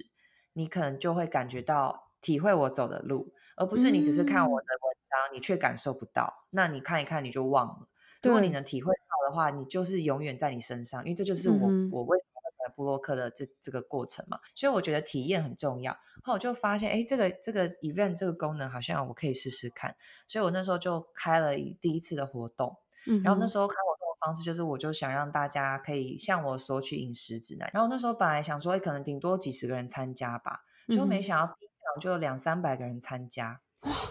[0.53, 6.45] 你可能就会感觉到体会我走的路，而不是你只是看我的文章，嗯、你却感受不到。
[6.51, 7.89] 那你看一看，你就忘了。
[8.21, 12.36] 如果你能体会到的话，你就是永远在你身上，因为这就是我，嗯、我为什么。
[12.77, 15.97] 部落客的这这个过程嘛，所以我觉得体验很重要。
[16.23, 19.95] 后我就发现，哎，这个这个 event 这个功能好像我可以试试看。
[20.27, 22.77] 所以我那时候就开了第一次的活动。
[23.07, 27.67] 嗯，然后那时候开活动的方式就是，我就想让大家可以向我索取饮食指南。
[27.73, 30.59] 然后那时候本来想说，哎，可能顶多几十个人参加吧，
[30.89, 33.61] 就没想到第一场就有两三百个人参加。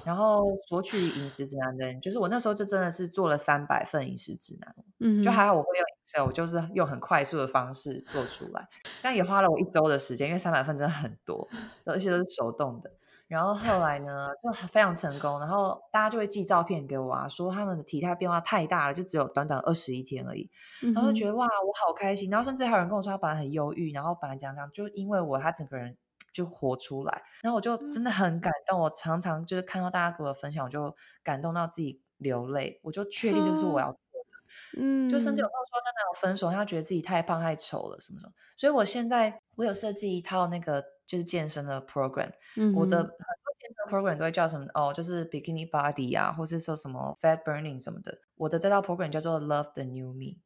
[0.05, 8.69] 然后索取饮食指南的人，就是我那时候就真的是做了三百份饮食指南，嗯，就还好我会用 Excel，就是用很快速的方式做出来，
[9.03, 11.49] 但也花了我一周的时间，因为三百份真的很多，
[11.85, 12.91] 而且都是手动的。
[13.27, 20.49] 然后后来呢，就非常成功，然后大家就会寄照片给我啊，说他们的体态变化太大了，就只有短短二十一天而已，
[20.95, 22.31] 然后就觉得哇，我好开心。
[22.31, 25.97] 然后甚至还有人跟我说，他本来很忧郁，然后本来讲讲，就因为我他整个人。
[26.37, 28.79] 就活出来，然后我就真的很感动。
[28.79, 32.79] 我常常就是看到大家给我分享，我就感动到自己流泪。
[32.83, 33.99] 我就确定这是我要做
[34.31, 34.77] 的。
[34.77, 38.33] 嗯，就甚至有朋友说跟男友分手，他觉得自己太胖太丑了什么什么。
[38.55, 42.31] 所以我现在我有设计一套那个就是健身的 program。
[42.57, 43.17] 嗯，我的很多
[43.59, 48.21] 健身 program 都会叫什么哦，就是 bikini body 啊，或是说什么 fat burning 什么的。
[48.35, 50.37] 我的这套 program 叫做 Love the New Me，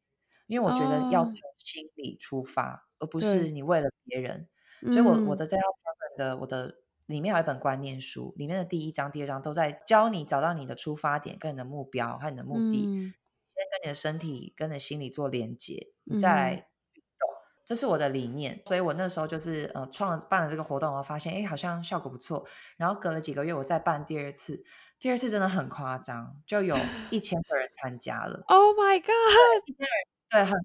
[0.46, 4.48] 因为我觉得要从心里出发，哦，而不是你为了别人。
[4.86, 13.12] 所以我，我我的这套 program 的我的里面有一本观念书，里面的第一章、第二章都在教你找到你的出发点、跟你的目标和你的目的，嗯、
[13.46, 16.66] 先跟你的身体、跟你的心理做连接，你再来
[17.64, 18.62] 这是我的理念。
[18.66, 22.46] 所以我那时候就是呃创了办了这个活动，我发现哎好像效果不错。
[22.76, 24.64] 然后隔了几个月，我再办第二次，
[24.98, 26.76] 第二次真的很夸张，就有
[27.10, 28.42] 一千个人参加了。
[28.46, 29.62] Oh my god！
[29.66, 30.19] 一千人。
[30.30, 30.56] 对，很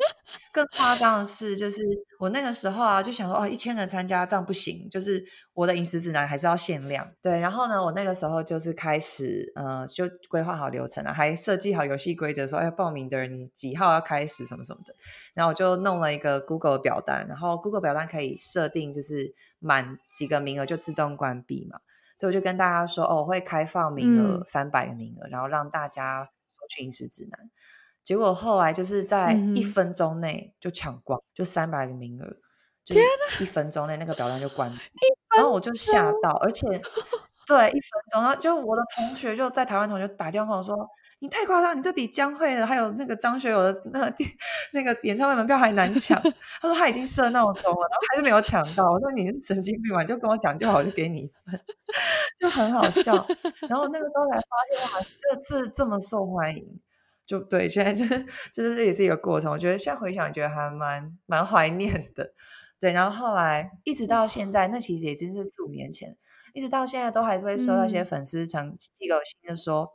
[0.54, 1.82] 更夸张的是，就是
[2.20, 7.12] 我那个时候啊，就想说，哦，一千人参加这样不行，就是我的饮食指南还是要限量。
[7.20, 14.94] 对，然后呢，我那个时候就是开始，呃，就规划好流程了，还设计好游戏规则，说，哎，报名的人你几号要开始什么什么的。
[15.34, 21.80] 然后我就弄了一个 Google 表单，然后 Google 表单可以设定，就是满几个名额就自动关闭嘛。
[22.20, 27.50] 所以我就跟大家说，哦，我会开放名额三百个名额，嗯、然后让大家索取饮食指南。
[28.06, 32.38] 结果后来就是在一分钟内就抢光，嗯、就三百个名额，
[32.86, 32.96] 就
[33.42, 34.78] 一分钟内那个表单就关了，
[35.36, 36.68] 然后我就吓到，而且
[37.48, 40.76] 对一分钟，然后就我的同学就在台湾同学打电话跟我说
[41.20, 44.30] ：“你太夸张，你这比江蕙的还有那个张学友的那个电
[44.74, 46.20] 那个演唱会门票还难抢。
[46.62, 48.92] ”他说他已经设闹钟了，然后还是没有抢到。
[48.92, 50.02] 我说你是神经病嘛？
[50.02, 51.60] 你就跟我讲就好，我就给你一份，
[52.40, 53.14] 就很好笑。
[53.70, 56.80] 然后那个时候才发现哇，这这这么受欢迎。
[57.26, 58.06] 就对，现在这
[58.54, 59.52] 这这也是一个过程。
[59.52, 62.34] 我觉得现在回想，觉得还蛮蛮怀念的。
[62.80, 66.18] 对，然后后来一直到现在，那其实也真是四五年前，
[66.54, 69.90] 一直到现在都还是会收到一些粉丝传寄给我信就说，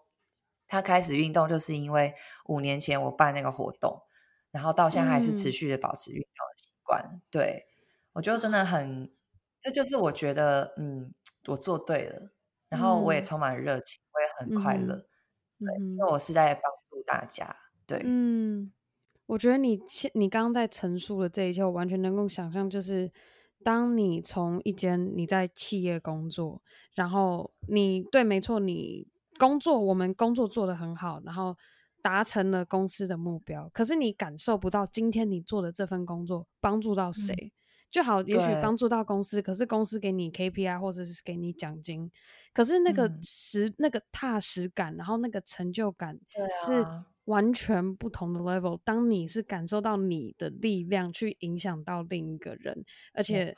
[0.67, 2.15] 他开始运动就是因为
[2.47, 4.03] 五年前我办那个活动，
[4.51, 7.03] 然后到现在还是持续的保持运动的习惯。
[7.13, 7.67] 嗯、对，
[8.13, 9.13] 我觉得真的很，
[9.61, 11.13] 这就是我觉得，嗯，
[11.47, 12.33] 我做对了，
[12.71, 14.95] 然后我也充满了热情，我也很快乐。
[14.97, 15.07] 嗯、
[15.61, 16.80] 对，因为我是在帮助
[17.11, 17.57] 大家。
[17.87, 18.73] 对，嗯。
[19.27, 19.81] 我觉得你
[20.15, 23.09] 你刚刚在陈述的这一切，我完全能够想象，就是
[23.63, 26.61] 当你从一间你在企业工作，
[26.97, 29.07] 然后你对，没错，你
[29.39, 31.57] 工作我们工作做得很好，然后
[32.03, 37.53] 达成了公司的目标，可是你感受不到今天你做的这份工作帮助到谁，嗯、
[37.91, 42.11] 就好，也许帮助到公司，可是公司给你 KPI 或者是给你奖金，
[42.53, 46.19] 可是那个实、嗯、那个踏实感，然后那个成就感
[46.67, 46.87] 是。
[47.27, 48.81] 完全不同的 level。
[48.83, 53.53] 当你是感受到你的力量去影响到另一个人，而且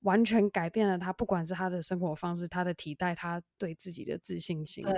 [0.00, 4.82] 完全改变了他，不管是他的生活方式、他的体态、他对自己的自信心。
[4.84, 4.94] 对，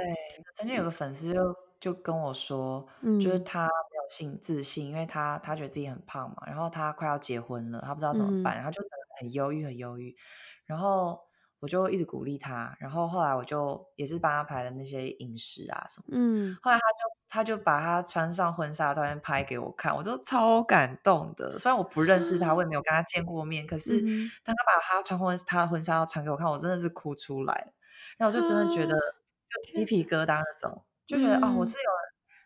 [0.54, 1.40] 曾经有个粉丝就
[1.84, 8.82] 就跟我说，嗯、就是他没有信自信，因为他他觉得自己很胖嘛，然后他快要结婚了，他不知道怎么办，嗯、然后就
[9.20, 10.16] 很忧郁，很忧郁，
[10.64, 11.20] 然后。
[11.60, 16.20] 我就一直鼓励他，然后后来我就也是帮他排的那些饮食啊什么的。
[16.20, 21.58] 嗯，后来他就他就把他穿上婚纱照片拍给我看，我就超感动的。
[21.58, 23.98] 虽然我不认识他，我也没有跟他见过面，可是
[24.44, 27.72] 当他把他穿婚他的婚纱照传给我看，我真的是哭出来。
[28.18, 31.90] 然后我就真的觉得就鸡皮疙瘩那种，就觉得哦，我是有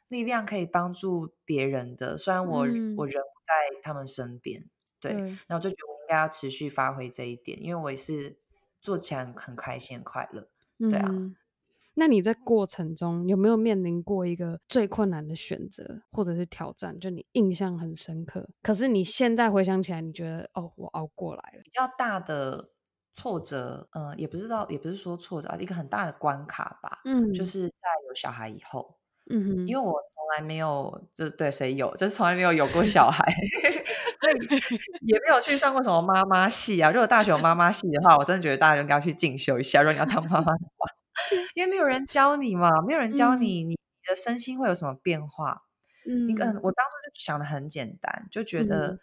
[0.09, 2.17] 力量可以帮助别人的。
[2.19, 4.65] 虽然我我人不在他们身边，
[5.01, 5.13] 对，
[5.47, 8.39] 然后就觉得我应该要持续发挥这一点，因为我也是。
[8.81, 10.49] 做起来很开心、很快乐，
[10.89, 11.35] 对啊、嗯。
[11.95, 16.97] 那你在过程中有没有面临过一个最困难的选择或者是挑战？
[17.01, 21.63] 就你印象很深刻，可是你现在回想起来，你觉得哦，我熬过来了。
[21.65, 22.71] 比较大的
[23.19, 27.01] 挫折，呃，也不知道，也不是说挫折，一个很大的关卡吧。
[27.05, 27.75] 嗯，就是在
[28.09, 28.97] 有小孩以后，
[29.29, 33.25] 嗯哼，因为我从来没有，就对谁有， 就是从来没有有过小孩。
[34.21, 34.35] 所以
[35.07, 36.91] 也没有去上过什么妈妈系啊。
[36.93, 39.83] 如果大学有妈妈系的话，我真的觉得大家应该要去进修一下。
[39.83, 40.89] 如果你要当妈妈的话，
[41.55, 43.77] 因为没有人教你嘛，没有人教你，你
[44.09, 45.65] 的身心会有什么变化？
[46.09, 46.31] 嗯，
[46.63, 48.99] 我当初就想的很简单，就觉得、嗯、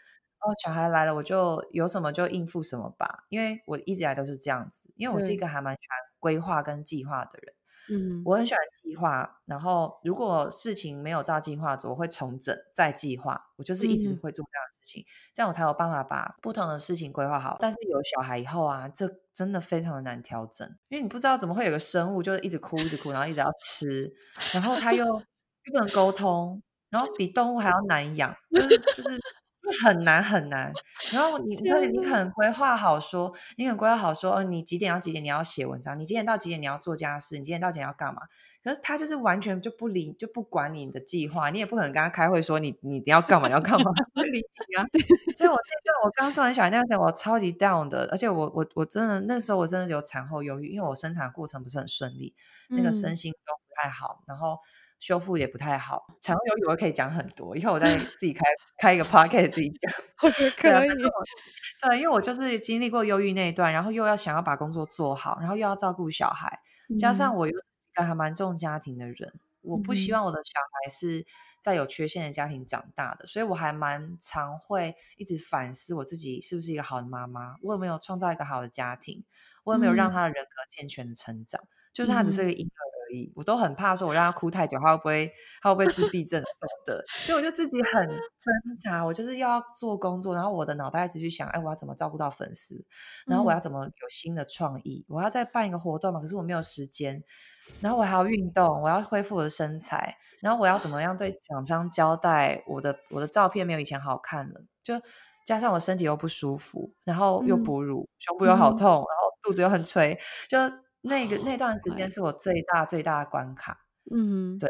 [0.46, 3.26] 哦，小孩来了，我就有什么就应付什么吧。
[3.30, 7.56] 因为我一直以来都是这样子，因为我是一个还蛮喜欢规划跟计划的人。
[7.88, 13.40] 嗯，我很喜欢计划，然后如果事情没有照计划做，我会重整再计划。
[13.56, 17.58] 我就是一直会做这样的事情，嗯、这样我才有办法把不同的事情规划好。
[17.60, 24.12] 但是有小孩以后啊，这真的非常的难调整，因为你不知道怎么会有个生物就是一直哭一直哭，然后一直要吃，
[24.52, 25.14] 然后他又又
[25.72, 29.20] 不能沟通，然后比动物还要难养，就是就是。
[29.84, 30.72] 很难很难，
[31.12, 38.22] 然后你你你可能规划好说，你可能规划好说，哦，你几点要几点你要写文章，你几点到几点你要做家事，你几点到几点要干嘛？
[38.64, 44.84] 可是他就是完全就不理，就不管你的计划，你也不可能跟他开会说你你你要干嘛你要干嘛， 不理你啊。
[45.36, 52.34] 所以我那段我刚生完小孩那阵，我超级 down 的，而且我我我真的那时候我真的有产后忧郁，因为我生产过程不是很顺利，
[52.70, 54.58] 那个身心都不太好，然后。
[55.06, 58.44] 修复也不太好，产后忧郁我可以讲很多，以后我再自己开
[58.80, 59.94] 开一个 podcast 自己讲。
[60.58, 60.88] 可以。
[60.88, 60.98] 对，
[61.90, 71.24] 对，因为我就是经历过忧郁那一段，然后又要想要把工作做好，然后又要照顾小孩，嗯、加上我又是一个还蛮重家庭的人，我不希望我的小孩是
[71.62, 79.24] 在有缺陷的家庭长大的，所以我还蛮常会一直反思我自己是不是一个好的妈妈，我有没有创造一个好的家庭，
[79.66, 82.95] 我有没有让他的人格健全的成长，嗯、就是他只是个婴儿。
[83.36, 87.04] 我都很怕说，我让他哭太久，他会不会他会不会自闭症什么的？
[87.24, 88.06] 所以我就自己很
[88.40, 92.86] 挣扎，我就是要做工作，然后我的脑袋一直去想，哎，我要怎么照顾到粉丝？
[93.26, 95.06] 然后我要怎么有新的创意？
[95.10, 96.20] 我要再办一个活动嘛？
[96.20, 97.24] 可是我没有时间。
[97.82, 100.16] 然后我还要运动，我要恢复我的身材。
[100.42, 102.64] 然后我要怎么样对厂商交代？
[102.68, 104.94] 我的我的照片没有以前好看了，就
[105.46, 109.06] 加上我身体又不舒服，然后又哺乳，胸部又好痛，然后
[109.42, 110.60] 肚子又很垂，就。
[111.06, 114.70] 那个那段时间是我最大最大的关卡，嗯，对。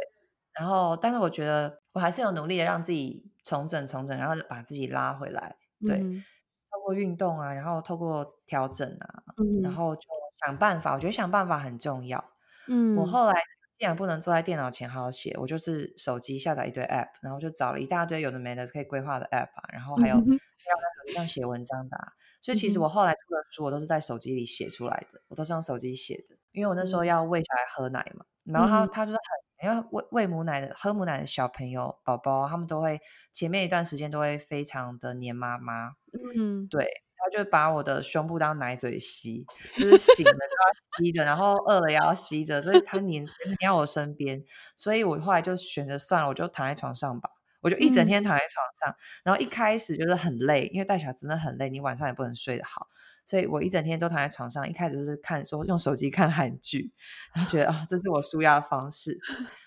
[0.54, 5.56] 然后，但是我觉得我还是有努力的让自己重整重整，然后把自己拉回来。
[5.86, 6.24] 对，嗯、
[6.72, 10.02] 透过运动啊，然后透过调整啊，嗯、然后就
[10.46, 10.94] 想办法。
[10.94, 12.24] 我觉得想办法很重要。
[12.68, 13.34] 嗯，我后来
[13.78, 20.16] 既然不能坐在电脑前好好写，我就是手机下载一堆 App，然后就找了一大堆有的没的可以规划的 App 啊，然后还有。
[20.18, 22.12] 嗯要在手机上写文章的，啊，
[22.46, 33.00] 所以其实我后来出的书，我都是在手机里写出来的，我都是用手机写的，因为我那时候要喂小孩喝奶嘛，然后他他就是很因为喂喂母奶的、喝母奶的小朋友、宝宝，他们都会
[33.34, 35.94] 前面一段时间都会非常的黏妈妈。
[36.38, 39.44] 嗯，对，他就把我的胸部当奶嘴吸，
[39.76, 44.44] 就是醒了就要吸着，然后饿了也要吸着，所以他黏黏在我身边。
[44.76, 47.28] 所以我后来就选择算了，我就躺在床上吧，
[47.66, 48.92] 我就一整天躺在床上。
[48.92, 52.88] 嗯、然后一开始就是很累，因为带小孩真的很累，你晚上也不能睡得好。
[53.26, 56.94] 所以我一整天都躺在床上，一开始就是看说用手机看韩剧，
[57.34, 59.20] 然后觉得啊、哦，这是我舒压的方式。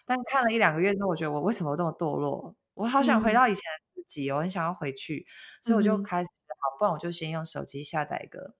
[0.06, 2.54] 但看了一两个月之后，我觉得我为什么这么堕落？
[2.74, 5.26] 我好想回到以前的自己，嗯、我很想要回去，
[5.60, 6.30] 所以我就开始
[6.60, 8.54] 好，不然我就先用手机下载一个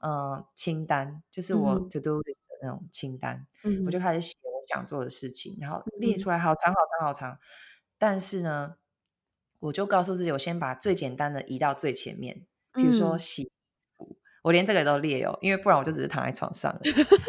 [0.00, 7.38] 嗯、呃、清单，就是我 to do list 的那种清单，嗯、我就开始写我想做的事情，然后列出来好长好长好长。
[8.02, 8.74] 但是呢，
[9.60, 13.48] 我就告诉自己，我先把最简单的移到最前面，比如说洗。
[14.42, 16.80] 我连这个都列哦，因为不然我就只是躺在床上了。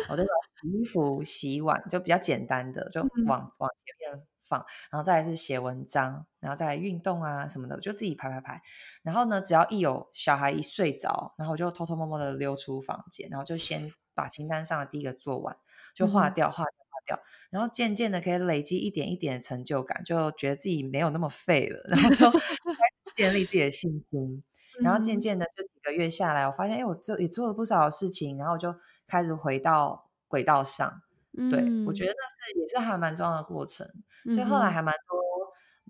[0.10, 4.66] 我就洗衣服、洗碗，就比较简单的，就往往前面放。
[4.90, 8.60] 然后再来是写文章，然后再来运动啊什么的，我就自己排排排。
[9.04, 15.56] 然后呢，只要一有小孩一睡着，然后我就偷偷摸摸的溜出房间，然后就先把清单上的第一个做完，
[15.94, 17.20] 就划掉、划掉、划掉。
[17.50, 24.44] 然后渐渐的可以累积一点一点的成就感，就觉得自己没有那么废了，然后就 开始建立自己的信心。
[24.82, 28.76] 然后渐渐的，这几个月下来，我发现，哎，我这也做了不少事情，然后就
[29.06, 31.02] 开始回到轨道上。
[31.38, 33.88] 嗯、对，我觉得那是也是还蛮重要的过程。
[34.26, 35.20] 所以后来还蛮多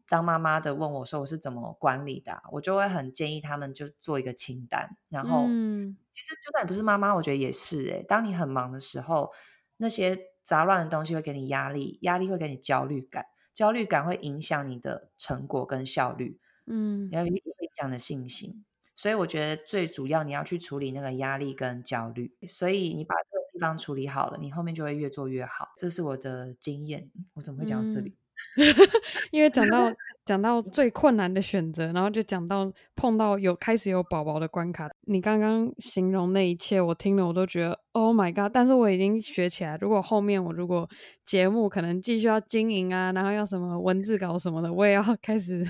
[0.10, 2.42] 当妈妈的问我说，我是怎么管理的、啊？
[2.52, 4.98] 我就会很建议他们就做一个清单。
[5.08, 7.90] 然后，嗯、其实就算你不是妈妈，我觉得也是。
[7.90, 9.32] 哎，当你很忙的时候，
[9.78, 16.40] 那些杂乱的东西会给你压力，压力会给你焦虑感，焦虑感会影响你的成果跟效率。
[16.68, 17.42] 嗯，也会影
[17.76, 18.64] 响你的信心。
[18.96, 25.70] 所以我觉得最主要你要去处理那个压力跟焦虑，所以你把这个地方处理好了，你后面就会越做越好。
[25.76, 27.10] 这是我的经验。
[27.34, 28.16] 我怎么会讲到这里？
[28.58, 28.66] 嗯、
[29.32, 29.92] 因为讲到。
[30.26, 34.90] 讲到最困难的选择，然后就讲到碰到有开始有宝宝的关卡。
[35.02, 38.50] 你刚刚形容那一切，我听了我都觉得 Oh my God！
[38.54, 40.90] 但是我已经学起来，如果后面我如果
[41.26, 45.68] 节目可能继续要经营啊，然后要什么文字稿什么的，我也要 开始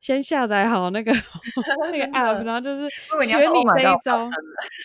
[0.00, 1.12] 先下载好那个
[1.92, 4.18] 那个 app，然后就是学你这一招。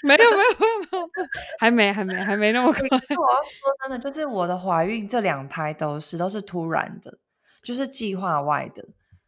[0.03, 2.81] 没有没有没有没有，还没还没还没那么快。
[2.81, 7.17] 我要说真的，就是我的怀孕这两胎都是都是突然的，
[7.63, 8.85] 就是计划外的。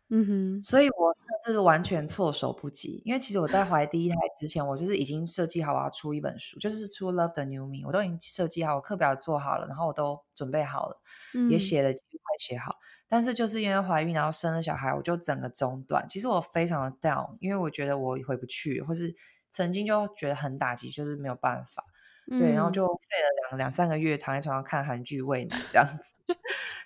[0.09, 1.13] 嗯哼，所以我
[1.45, 11.01] 是完全措手不及，因为其实我在怀第一胎 之前，我就是已经设计好我要出一本书，就是出《Love the New Me》，我都已经设计好，我课表做好了，然后我都准备好了，
[11.33, 12.75] 嗯、也写了几句快写好。
[13.09, 16.07] 但是就是因为怀孕，然后生了小孩，我就整个中断。
[16.07, 19.13] 其实我非常的 down，因为我觉得我回不去，或是
[19.49, 21.83] 曾经就觉得很打击，就是没有办法。
[22.29, 26.15] 对，然后就废了两两三个月，躺在床上看韩剧喂奶这样子。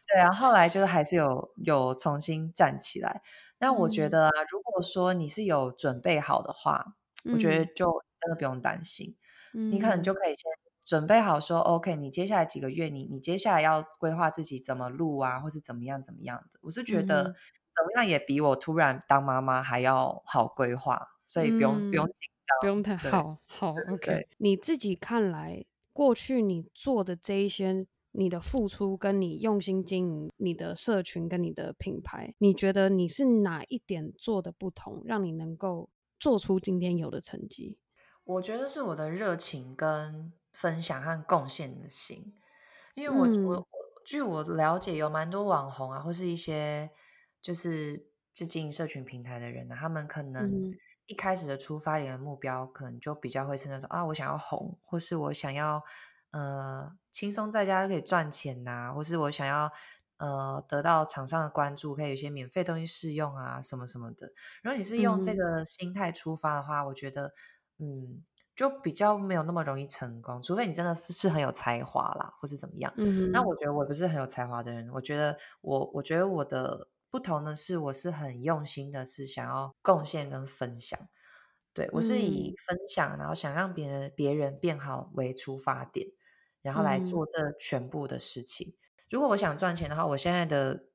[0.08, 3.22] 对然，后后来就是还是有有重新站起来。
[3.58, 9.16] 那我觉得啊，嗯、如果说你是有准备好的话，嗯、我觉得就真的不用担心。
[9.54, 10.44] 嗯、你可能就可以先
[10.86, 16.60] 准备好说，说 OK，你接下来几个月，你你接下来要规划自己怎么录啊，或是怎么样怎么样的。
[16.62, 22.31] 我是觉得怎么样也比我突然当妈妈还要好规划，所以不用、嗯、不用紧。
[22.60, 24.28] 不用太好，好，OK。
[24.38, 35.90] 你自己看来，过去你做的这一些，你的付出跟你用心经营你的社群跟你的品牌，你觉得你是哪一点做的不同，让你能够
[36.20, 37.78] 做出今天有的成绩？
[38.24, 42.34] 我觉得是我的热情跟分享和贡献的心，
[42.96, 43.68] 因为我、嗯、我
[44.06, 46.92] 据我了解，有蛮多网红啊，或是一些
[47.42, 50.74] 就是就经营社群平台的人啊，他们可能、嗯。
[51.12, 55.84] 一开始的出发点的目标，可能就比较会是那种啊，我想要红，或是我想要
[56.32, 59.70] 呃轻松在家可以赚钱呐、啊，或是我想要
[60.16, 64.28] 呃得到厂商的关注，可以有些免费东西试用啊，什么什么的。
[64.64, 67.34] 如果你是用这个心态出发的话，嗯、我觉得
[67.80, 68.24] 嗯，
[68.56, 72.94] 就比较没有那么容易成功，除非你真的是 很有才华啦，或是怎么样。
[72.96, 76.88] 嗯，那我觉得我不是很有才华的人，我觉得我我觉得我的。
[77.12, 80.98] 不同的是，我是很用心的，是想要贡献跟分享。
[81.74, 86.08] 对，我是以分享，然后想让别人别人变好为出发点，
[86.62, 88.70] 然后来做这全部的事情。
[88.70, 88.76] 嗯、
[89.10, 90.86] 如果我想赚钱的话，我现在的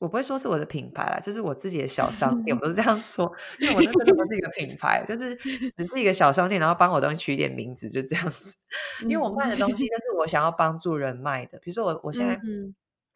[0.00, 8.54] 我不会说是我的品牌啦，就是我自己的小商店，我都是这样说，因为我那真的不是一个品牌，就是只是一个小商店，然后帮我东西取一点名字，就这样子。
[9.08, 12.38] 因为我卖的东西就是我想要帮助人卖的，比如说我我现在。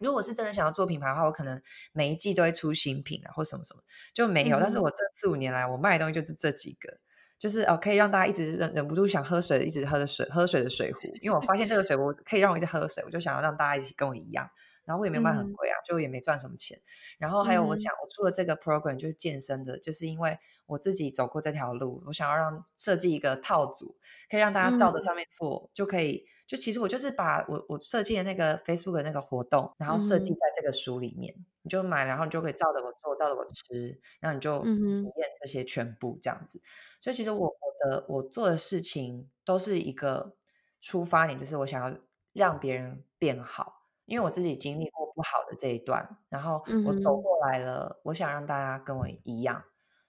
[0.01, 1.61] 嗯如果是真的想要做品牌的话，我可能
[1.93, 3.83] 每一季都会出新品啊，或什么什么
[4.15, 4.57] 就没有。
[4.57, 6.99] 嗯、但是我这四五年来，我卖的东西就是这几个，
[7.37, 11.01] 就是哦，可以让大家一直忍忍不住想喝水的，一直喝的水，喝水的水壶。
[11.21, 14.49] 因为我发现这个水壶可以让我一直喝水，我就想要让大家一起跟我一样，
[14.85, 16.81] 然后我也没有卖很贵啊，嗯、就也没赚什么钱。
[17.19, 23.97] 然后还有，我想我出了这个 program 就是健身的，就是因为我自己走过这条路，我想要让设计一个套组，
[24.31, 26.25] 可以让大家照着上面做，嗯、就可以。
[26.49, 36.59] 就其实我就是把我我设计的那个 Facebook 的那个活动，然后设计在这个书里面，嗯、你就买，然后你就可以照着我做，照着我吃，然后你就体验这些全部这样子。
[36.59, 36.65] 嗯、
[37.03, 40.35] 所以其实我我的我做的事情都是一个
[40.81, 41.99] 出发点，就是我想要
[42.33, 49.63] 让别人变好，因为我自己经历过不好的这一段，然后我走过来了，嗯、我想让大家跟我一样，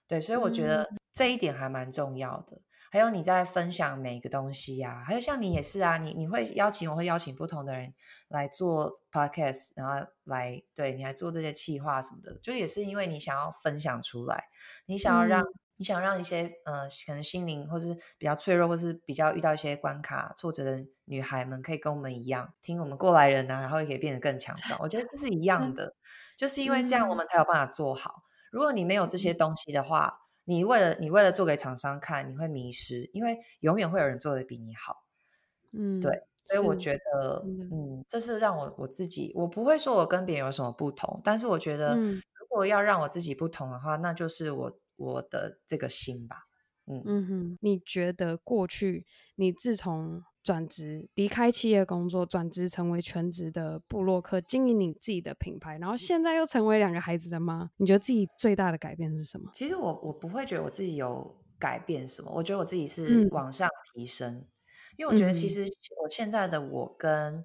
[0.08, 2.62] 对，所以我觉得这一点还蛮重要的。
[2.90, 7.94] 还有你在分享每个东西呀、啊，还有像你也是啊，你你会邀请我会邀请不同的人
[8.28, 14.44] 来做 podcast，然后来对你来做这些企划什么的，就也是因为你想要分享出来，
[14.86, 24.78] 你想要让、嗯、你想让一些呃可能心灵或是比较脆弱或是比较遇到一些关卡挫折的女孩们，可以跟我们一样听我们过来人啊，然后也可以变得更强壮。
[24.82, 25.94] 我觉得这是一样的，
[26.36, 28.22] 就是因为这样我们才有办法做好。
[28.50, 30.19] 如果你没有这些东西的话，
[30.50, 34.96] 你为了你为了做给厂商看，你会迷失，因为永远会有人做的比你好。
[35.70, 36.10] 嗯，对，
[36.44, 46.36] 所以我觉得，嗯，这是让我我自己，我不会说我跟别人有什么不同，但是我觉得，如果要让我自己不同的话，那就是我我的这个心吧。
[46.86, 59.50] 嗯嗯哼，你觉得过去你自从转职离开企业工作，转职成为全职的部落客，经营你自己的品牌，然后现在又成为两个孩子的妈，你觉得自己最大的改变是什么？
[59.52, 64.48] 其实我我不会觉得我自己有改变什么，我觉得我自己是往上提升，嗯、
[64.96, 65.66] 因为我觉得其实。
[66.02, 67.44] 我现在的我跟、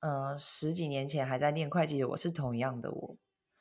[0.00, 3.16] 嗯、呃十几年前还在念会计的我是同样的我，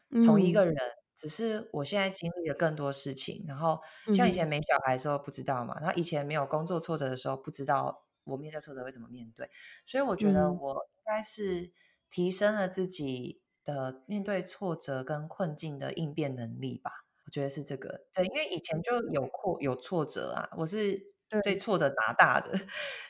[0.10, 0.76] 嗯、同一个人，
[1.16, 3.80] 只是我现在经历了更多事情，然后
[4.12, 8.04] 像以前没小孩的时候不知道嘛，然后以前没有工作挫折的时候不知道。
[8.24, 9.50] 我面对挫折会怎么面对？
[9.86, 11.72] 所以我觉得我应该是
[12.10, 17.06] 提升了自己的面对挫折跟困境的应变能力吧。
[17.26, 21.14] 我觉得是这个，对，因为以前就有挫有挫折啊，我是
[21.44, 22.60] 对挫折打大的，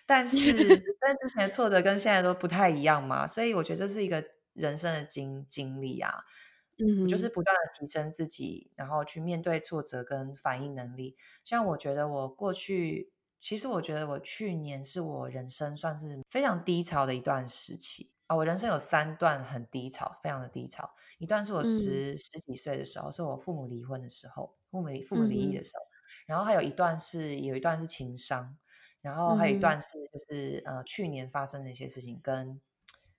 [0.05, 0.53] 但是
[0.99, 6.23] 但之前的挫折跟现在都不太一样嘛，所以我觉得这是一个人生的经经历啊。
[6.77, 11.15] 嗯就是不断的提升自己，然后去面对挫折跟反应能力。
[11.43, 13.11] 像我觉得我过去。
[13.41, 18.35] 其实我觉得我去年是我人生算是非常低潮的一段时期啊！
[18.35, 20.89] 我人生有三段很低潮，非常的低潮。
[21.17, 25.83] 一段是我十、嗯、十几岁的时候，是我父母离婚的时候，父母父母离异的时候。
[25.83, 25.89] 嗯、
[26.27, 28.55] 然后还有一段是有一段是情伤，
[29.01, 32.61] 然后还有一段是就是、嗯、呃去年发生的一些事情，跟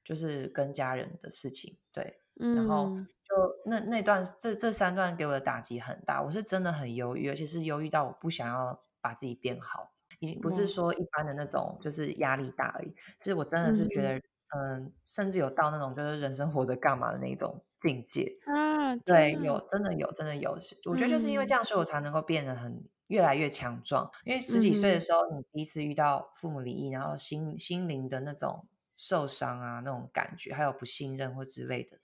[0.05, 1.77] 就是跟家人的事情。
[1.93, 3.35] 对，嗯、然后就
[3.66, 9.91] 那那段这这三段给我的打击很大，我是真的很忧郁，而且是忧郁到我不想要把自己变好。
[10.23, 12.95] 已经不是说一般的那种，就是压力大而已。
[13.18, 14.14] 其实我真的是觉得，
[14.57, 18.33] 嗯、呃，甚至有到那种就是人生活着干嘛的那种境界。
[18.47, 20.57] 啊，对，有真的有真的有。
[20.85, 24.09] 我觉得就是因为这样，所以我才能够变得很越来越强壮。
[24.25, 31.99] 因为十几岁的时候，你第一次遇到父母离异，然后心心灵的那种受伤啊，那种感觉，还有不信任或之类的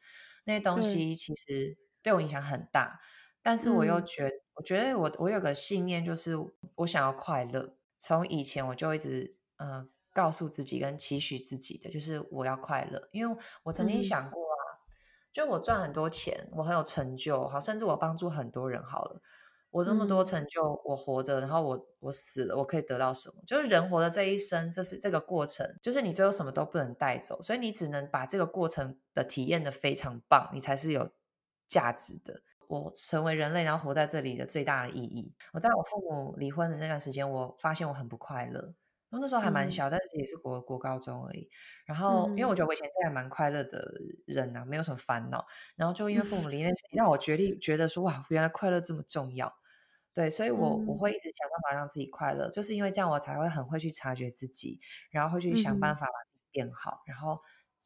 [0.45, 2.99] 那些东西，其实对我影响很大。
[3.41, 6.35] 但是我又觉得，我觉得我我有个信念，就是
[6.75, 7.78] 我想要快乐。
[7.99, 14.89] 从以前我就一直呃告诉自己跟期许自己的，就是我要快乐，因为我曾经想过啊，嗯、
[15.33, 19.21] 就我赚很多钱，我很有成就，好，甚至我帮助很多人好了，
[19.71, 23.43] 我那么多成就，嗯、我活着，然后我我死了，我可以得到什么？
[23.47, 31.11] 就是人活的这一生，这是这个过程，就是你最后什么都不能带走，所以你只能把这个过程的体验的非常棒，你才是有
[31.67, 32.43] 价值的。
[32.69, 35.35] 我成为人类，然后活在这里的最大的意义。
[35.53, 38.75] 我在我父母离婚的那段时间，我发现我很不快乐。
[39.11, 41.49] 然后那时候还蛮小，嗯、但是也是国国高中而已。
[41.87, 43.91] 然后，嗯、因为我觉得我以前是还蛮快乐的
[44.27, 45.47] 人呐、啊，没有什么烦恼。
[45.77, 49.51] 然后就因为父母 离那事情，让我决定觉得说，哇，原来快乐这么重要。
[50.13, 54.79] 对，所以我我会一直想办法让自己快乐，就是因为这样，我才会很会去察觉自己，
[55.11, 57.41] 然后会去想办法把自己变好，嗯、然后。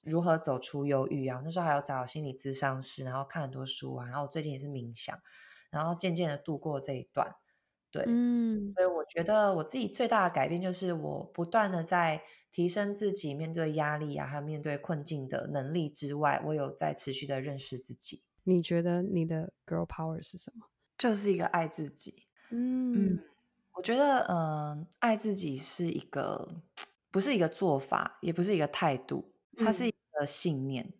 [0.04, 1.40] 如何走出忧郁啊？
[1.44, 5.18] 那时候还有找心理咨商师，然后看很多书啊，然后我最近也是冥想，
[5.70, 7.34] 然后渐渐的度过这一段。
[7.90, 18.24] 对，嗯，所以我觉得我自己最大的改变就是我不断的在提升自己面对压力啊，还有面对困境的能力之外，我有在持续的认识自己。
[18.44, 20.66] 你觉得你的 girl power 是什么？
[20.96, 22.24] 就是一个爱自己。
[22.50, 23.24] 嗯，嗯，
[23.74, 26.62] 我觉得，嗯、呃，爱自己是一个，
[27.10, 29.31] 不是一个做法，也不是一个态度。
[29.58, 30.94] 它是一个信念，嗯、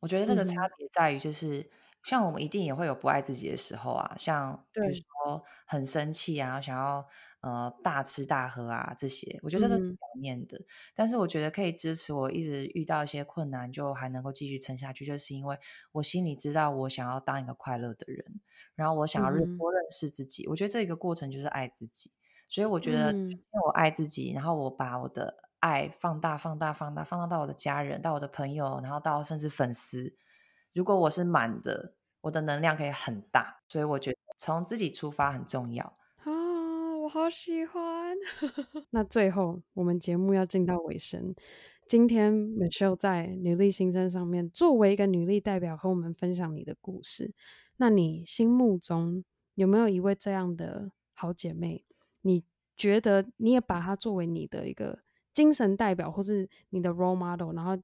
[0.00, 1.70] 我觉得那个差别在于，就是
[2.02, 7.06] 像我们一定也会有不爱自己的时候啊，像比如说很生气啊，想要
[7.42, 10.56] 呃大吃大喝啊这些，我觉得这是表面的。
[10.58, 15.58] 嗯、但是我觉得可以支持我一直遇到一些困难，就还能够继续撑下去，就是因为
[15.92, 18.40] 我心里知道我想要当一个快乐的人，
[18.74, 20.44] 然后我想要多认识自己。
[20.46, 22.10] 嗯、我觉得这个过程就是爱自己，
[22.48, 30.16] 所以我觉得因为我爱自己，然后我把我的爱放大、放大、放大、放大到我的家人、到我的朋友，然后到甚至粉丝。
[30.72, 35.84] 如果我是满的，我的能量可以很大，所以我觉得从自己出发很重要
[36.24, 36.30] 啊！
[37.02, 38.16] 我好喜欢。
[38.90, 41.34] 那最后，我们节目要进到尾声，
[41.86, 47.30] 今天 Michelle 在女力新生上面作为一个女力代表和我们分享你的故事。
[47.78, 51.84] 那你心目中有没有一位这样的好姐妹？
[52.20, 52.44] 你
[52.76, 55.00] 觉得你也把她作为你的一个
[55.34, 57.76] 精神代表，或是你的 role model，然后？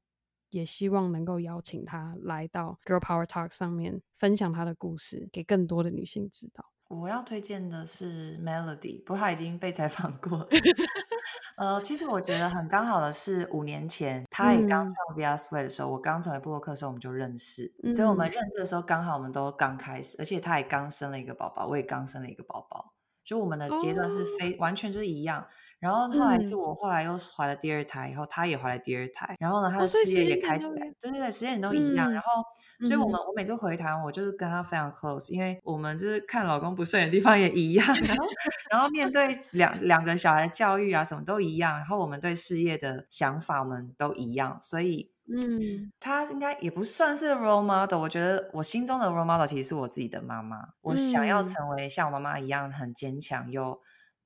[0.50, 6.64] 也希望能够邀请他来到 Girl Power Talk 上面分享他的故事，给更多的女性知道。
[6.88, 10.48] 我要推荐的是 Melody，不过她已经被采访过了。
[11.58, 22.94] 呃，其实我觉得很刚好的是，五年前她也刚上 We Are Suede 的时候，嗯、我刚成为布洛克的时候，我们就认识，嗯、所以我们认识的时候刚好我们都刚开始，而且她也刚生了一个宝宝，我也刚生了一个宝宝，
[23.24, 25.44] 就我们的阶段是非、哦、完全就是一样。
[25.78, 32.10] 然后后来是我后来又怀了第二胎，以后她也怀了第二胎，然后呢，她的事业也开起来，对对对，时间都一样。
[32.10, 32.42] 然后，
[32.80, 38.26] 所以我们我每次回台湾，我就是跟她非常 close，因为我们就是看老公不顺眼的地方也一样，然后
[38.70, 53.78] 然后面对两两个小孩教育啊什么都一样，然后我们对事业的想法我们都一样，所以嗯，她应该也不算是 role model，我觉得我心中的 role model 其实是我自己的妈妈，我想要成为像我妈妈一样很坚强又。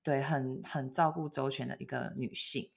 [0.02, 2.70] 对，很很照顾周全的一个女性，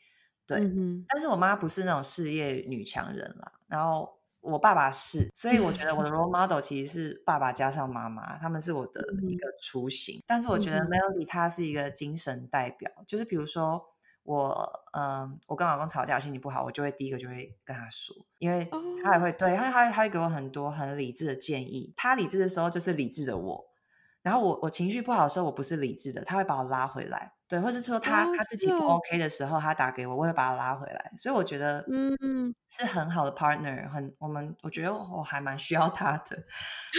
[0.45, 0.59] 对。
[0.59, 10.19] 嗯、但是我妈不是那种事业女强人啦，然后我爸爸是，所以我觉得我的 role model 其实是爸爸加上妈妈，他们是我的一个雏形。
[10.19, 13.81] 嗯、但是我觉得 Melody 她是一个精神代表，嗯、就是比如说
[14.23, 18.69] 我，嗯，我跟老公吵架，心情不好，我就会第一个就会跟他说，因为
[19.03, 21.93] 他也会对他，他他会给我很多很理智的建议。
[21.95, 23.72] 他理智的时候，就是理智的我。
[24.23, 32.55] 然后我我情绪不好的时候，我不是理智的，他会把我拉回来，对，或是说他、哦、他自己不 OK 的时候，他打给我，我会把他拉回来，所以我觉得嗯。
[32.69, 36.43] 是很好的 partner，很我们我觉得我还蛮需要他的。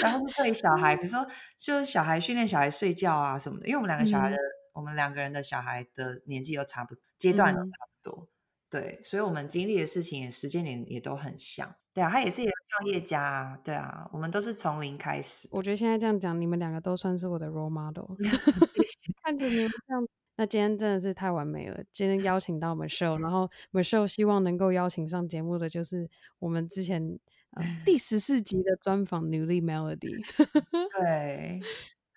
[0.00, 1.26] 然后对小孩，比如说
[1.58, 4.40] 就小孩训练小孩睡觉啊什么的，因为我们两个小孩的、嗯、
[4.74, 8.28] 我们两个人的小孩的年纪又差不多，阶段都差不多，嗯、
[8.74, 11.72] 对，所以我们经历的事情也时间点也都很像。
[11.92, 13.56] 对啊，他也是一个创业家啊。
[13.62, 15.48] 对啊，我们都是从零开始。
[15.52, 18.16] 我觉得现在这样讲，你们两个都算是我的 role model。
[19.22, 20.08] 看着你们这样，
[20.38, 21.84] 那今天真的是太完美了。
[21.92, 26.10] 今天邀请到 Michelle，然后 Michelle 希望能够邀请上节目的就是
[26.40, 27.20] 我们之前、
[27.52, 30.16] 呃、第十四集的专访女力 Melody。
[30.98, 31.60] 对。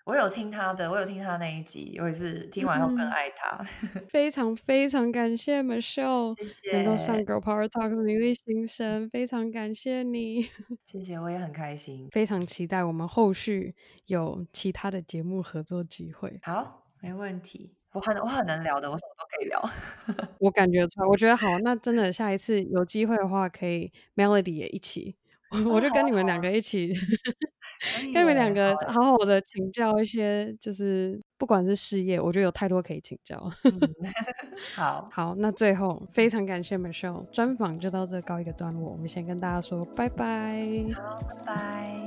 [0.08, 3.62] 我有听他的，我有听他那一集，我也是听完后更爱他。
[3.94, 10.48] 嗯、 非常非常感谢 Michelle，谢谢能够上 Girl Power Talk 女力心声，非常感谢你。
[10.86, 13.74] 谢谢，我也很开心，非常期待我们后续
[14.06, 16.40] 有其他的节目合作机会。
[16.42, 20.28] 好，没问题，我很我很能聊的，我什么都可以聊。
[20.40, 25.16] 我感觉出来，我觉得好，那真的下一次有机会的话，可以 Melody 也一起。
[25.66, 26.96] 我就 跟你们两个一起，哦、
[28.12, 33.50] 跟你们两个好好的请教一些，就是不管是事业，我觉得有太多可以请教。
[33.64, 33.80] 嗯、
[34.74, 40.66] 好好，那最后非常感谢 Michelle 专访就到这告一个段落，我们先跟大家说拜拜。
[40.94, 41.97] 好，拜拜。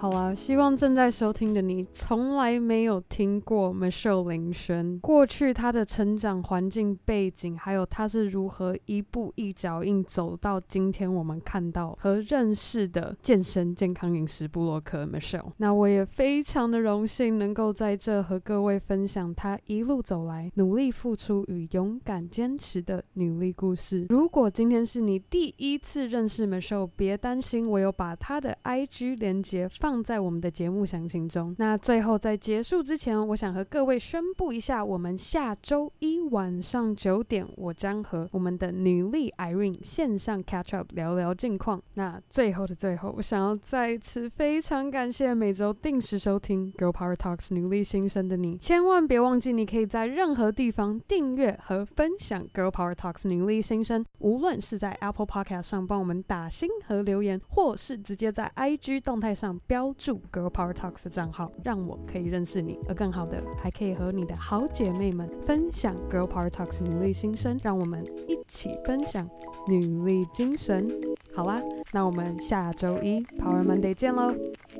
[0.00, 15.52] 好啦，希望正在收听的你从来没有听过 Michelle 林轩，过去她的成长环境背景，还有她是如何一步一脚印走到今天我们看到和认识的健身健康饮食部落客 Michelle。
[15.58, 24.06] 那我也非常的荣幸能够在这和各位分享她一路走来努力付出与勇敢坚持的努力故事。
[24.08, 29.89] 如果今天是你第一次认识 Michelle，别担心，我有把她的 IG 连接放。
[29.90, 31.52] 放在我们的节目详情中。
[31.58, 41.82] 那最后在结束之前，我想和各位宣布一下，我们下周一晚上九点，我将和我们的女力 Irene 线上 catch up 聊聊近况。
[41.94, 59.79] 那最后的最后，我想要再次非常感谢每周定时收听 Girl Power Talks 女力新生的你，千万别忘记，你可以在任何地方订阅和分享 Girl Power Talks 女力新生，无论是在 Apple Podcast 上帮我们打星和留言，或是直接在 IG 动态上标。
[59.80, 69.26] 标注 Girl Power Talks 的账号，让我可以认识你，而更好的还可以和你的好姐妹们分享 Girl Power Talks 女力心声，让我们一起分享
[69.66, 70.86] 女力精神。
[71.34, 71.62] 好啦，
[71.92, 74.34] 那我们下周一 Power Monday 见喽，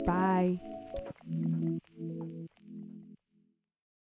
[0.05, 0.59] 拜。